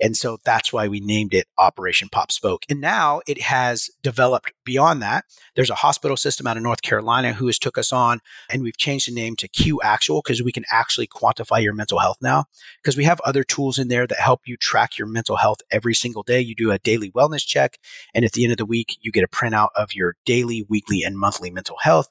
[0.00, 2.64] And so that's why we named it Operation Pop Smoke.
[2.68, 5.24] And now it has developed beyond that.
[5.54, 8.20] There's a hospital system out of North Carolina who has took us on
[8.50, 11.98] and we've changed the name to Q Actual because we can actually quantify your mental
[11.98, 12.44] health now
[12.82, 15.94] because we have other tools in there that help you track your mental health every
[15.94, 16.40] single day.
[16.40, 17.78] You do a daily wellness check
[18.14, 21.02] and at the end of the week you get a printout of your daily, weekly
[21.02, 22.08] and monthly mental health.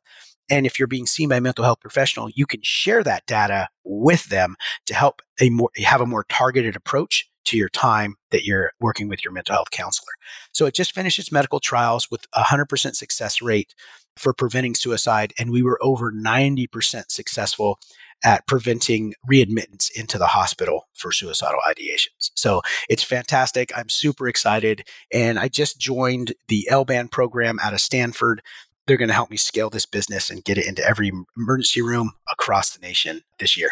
[0.49, 3.69] And if you're being seen by a mental health professional, you can share that data
[3.83, 4.55] with them
[4.87, 9.07] to help a more have a more targeted approach to your time that you're working
[9.07, 10.13] with your mental health counselor.
[10.51, 13.73] So it just finished its medical trials with a 100% success rate
[14.15, 15.33] for preventing suicide.
[15.39, 17.79] And we were over 90% successful
[18.23, 22.31] at preventing readmittance into the hospital for suicidal ideations.
[22.35, 23.71] So it's fantastic.
[23.75, 24.87] I'm super excited.
[25.11, 28.41] And I just joined the LBAN program out of Stanford.
[28.87, 32.13] They're going to help me scale this business and get it into every emergency room
[32.31, 33.71] across the nation this year.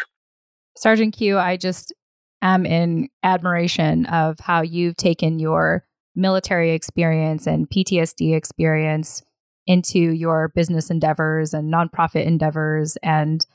[0.76, 1.92] Sergeant Q, I just
[2.42, 5.84] am in admiration of how you've taken your
[6.14, 9.22] military experience and PTSD experience
[9.66, 13.46] into your business endeavors and nonprofit endeavors and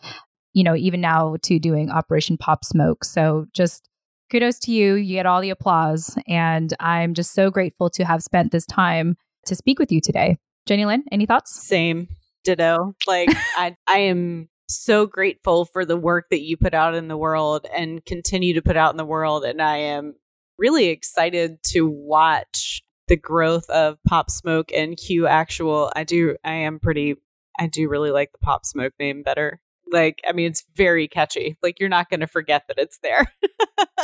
[0.53, 3.03] you know even now to doing operation pop smoke.
[3.03, 3.87] So just
[4.31, 4.95] kudos to you.
[4.95, 6.17] You get all the applause.
[6.27, 10.37] And i'm just so grateful to have spent this time to speak with you today.
[10.65, 11.61] Jenny lynn any thoughts?
[11.61, 12.07] Same.
[12.43, 12.95] Ditto.
[13.05, 17.17] Like i i am so grateful for the work that you put out in the
[17.17, 19.43] world and continue to put out in the world.
[19.43, 20.15] And I am
[20.57, 25.91] really excited to watch the growth of Pop Smoke and Q Actual.
[25.95, 27.15] I do, I am pretty,
[27.57, 29.61] I do really like the Pop Smoke name better.
[29.89, 31.57] Like, I mean, it's very catchy.
[31.63, 33.31] Like, you're not going to forget that it's there.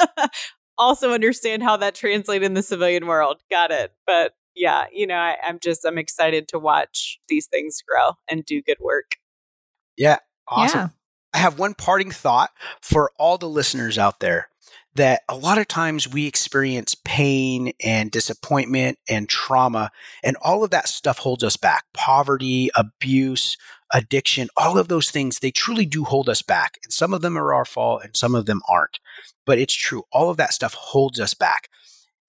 [0.78, 3.42] also, understand how that translates in the civilian world.
[3.52, 3.92] Got it.
[4.08, 8.46] But yeah, you know, I, I'm just, I'm excited to watch these things grow and
[8.46, 9.18] do good work.
[9.98, 10.80] Yeah, Awesome.
[10.80, 10.88] Yeah.
[11.34, 14.50] I have one parting thought for all the listeners out there
[14.96, 19.90] that a lot of times we experience pain and disappointment and trauma,
[20.24, 21.86] and all of that stuff holds us back.
[21.94, 23.58] Poverty, abuse,
[23.94, 26.78] addiction, all of those things, they truly do hold us back.
[26.84, 29.00] And some of them are our fault and some of them aren't.
[29.46, 30.04] But it's true.
[30.12, 31.70] All of that stuff holds us back.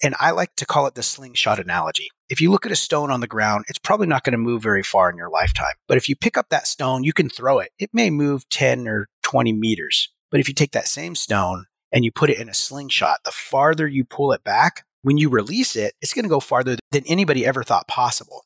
[0.05, 2.09] And I like to call it the slingshot analogy.
[2.29, 4.63] If you look at a stone on the ground, it's probably not going to move
[4.63, 5.73] very far in your lifetime.
[5.89, 7.71] But if you pick up that stone, you can throw it.
[7.79, 10.11] It may move 10 or 20 meters.
[10.31, 13.31] But if you take that same stone and you put it in a slingshot, the
[13.31, 17.05] farther you pull it back, when you release it, it's going to go farther than
[17.07, 18.45] anybody ever thought possible.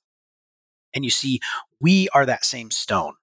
[0.94, 1.40] And you see,
[1.80, 3.14] we are that same stone.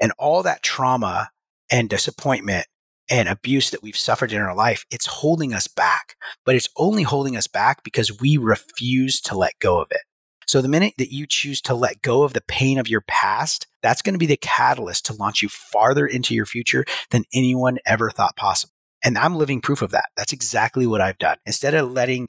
[0.00, 1.30] And all that trauma
[1.70, 2.66] and disappointment
[3.10, 6.16] and abuse that we've suffered in our life, it's holding us back.
[6.44, 10.00] But it's only holding us back because we refuse to let go of it.
[10.46, 13.66] So the minute that you choose to let go of the pain of your past,
[13.82, 17.78] that's going to be the catalyst to launch you farther into your future than anyone
[17.86, 18.72] ever thought possible.
[19.04, 20.06] And I'm living proof of that.
[20.16, 21.36] That's exactly what I've done.
[21.46, 22.28] Instead of letting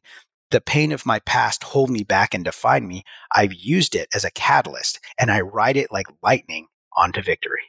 [0.52, 3.04] the pain of my past hold me back and define me,
[3.34, 7.64] I've used it as a catalyst and I ride it like lightning onto victory.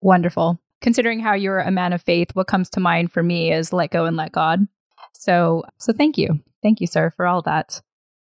[0.00, 0.60] Wonderful.
[0.80, 3.90] Considering how you're a man of faith, what comes to mind for me is let
[3.90, 4.66] go and let God.
[5.12, 6.40] So, so thank you.
[6.62, 7.80] Thank you, sir, for all that.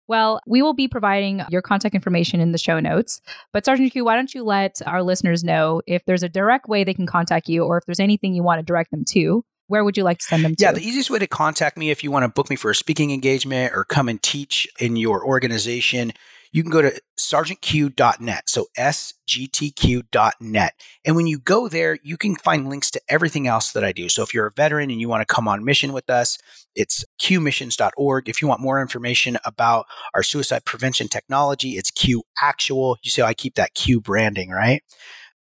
[0.07, 3.21] Well, we will be providing your contact information in the show notes.
[3.51, 6.83] But Sergeant Q, why don't you let our listeners know if there's a direct way
[6.83, 9.43] they can contact you or if there's anything you want to direct them to?
[9.67, 10.63] Where would you like to send them to?
[10.63, 12.75] Yeah, the easiest way to contact me if you want to book me for a
[12.75, 16.13] speaking engagement or come and teach in your organization,
[16.55, 18.49] you can go to sergeantq.net.
[18.49, 20.73] So sgtq.net.
[21.03, 24.07] And when you go there, you can find links to everything else that I do.
[24.07, 26.37] So if you're a veteran and you want to come on mission with us,
[26.73, 28.29] it's qmissions.org.
[28.29, 32.95] If you want more information about our suicide prevention technology, it's Q Actual.
[33.03, 34.81] You see I keep that Q branding, right?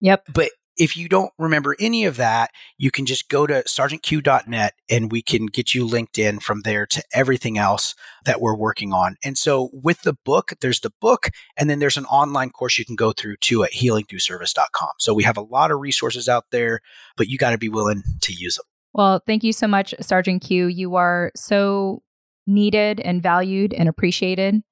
[0.01, 0.27] Yep.
[0.33, 5.13] But if you don't remember any of that, you can just go to sergeantq.net and
[5.13, 7.95] we can get you linked in from there to everything else
[8.25, 9.17] that we're working on.
[9.23, 12.85] And so with the book, there's the book, and then there's an online course you
[12.85, 14.91] can go through too at healingthroughservice.com.
[14.99, 16.81] So we have a lot of resources out there,
[17.17, 18.65] but you got to be willing to use them.
[18.93, 20.67] Well, thank you so much, Sergeant Q.
[20.67, 22.03] You are so
[22.47, 24.63] needed and valued and appreciated.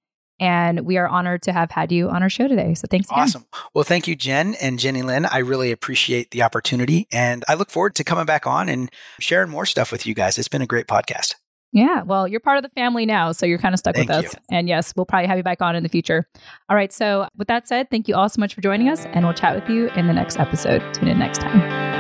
[0.41, 2.75] And we are honored to have had you on our show today.
[2.75, 3.21] So thanks again.
[3.21, 3.47] Awesome.
[3.75, 5.27] Well, thank you, Jen and Jenny Lynn.
[5.27, 7.09] I really appreciate the opportunity.
[7.11, 10.39] And I look forward to coming back on and sharing more stuff with you guys.
[10.39, 11.35] It's been a great podcast.
[11.73, 14.25] Yeah, well, you're part of the family now, so you're kind of stuck Thank with
[14.25, 14.33] us.
[14.33, 14.39] you.
[14.51, 16.27] And yes, we'll probably have you back on in the future.
[16.71, 19.27] All right, so with that said, thank you all so much for joining us, and
[19.27, 20.83] we'll chat with you in the next episode.
[20.95, 21.98] Tune in next time.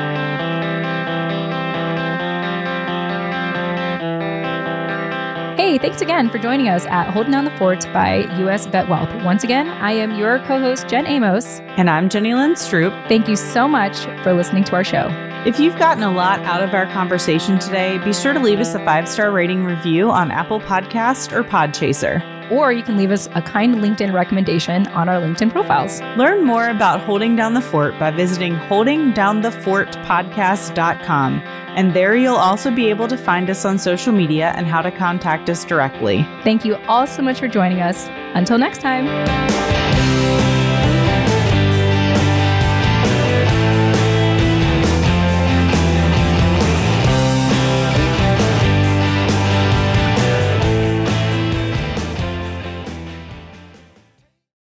[5.69, 9.11] Hey, thanks again for joining us at Holding Down the Fort by US Vet Wealth.
[9.23, 11.61] Once again, I am your co host, Jen Amos.
[11.77, 13.07] And I'm Jenny Lynn Stroop.
[13.07, 15.09] Thank you so much for listening to our show.
[15.45, 18.75] If you've gotten a lot out of our conversation today, be sure to leave us
[18.75, 22.38] a five star rating review on Apple Podcast or Podchaser.
[22.51, 26.01] Or you can leave us a kind LinkedIn recommendation on our LinkedIn profiles.
[26.16, 31.42] Learn more about Holding Down the Fort by visiting holdingdownthefortpodcast.com.
[31.76, 34.90] And there you'll also be able to find us on social media and how to
[34.90, 36.26] contact us directly.
[36.42, 38.09] Thank you all so much for joining us.
[38.34, 39.07] Until next time.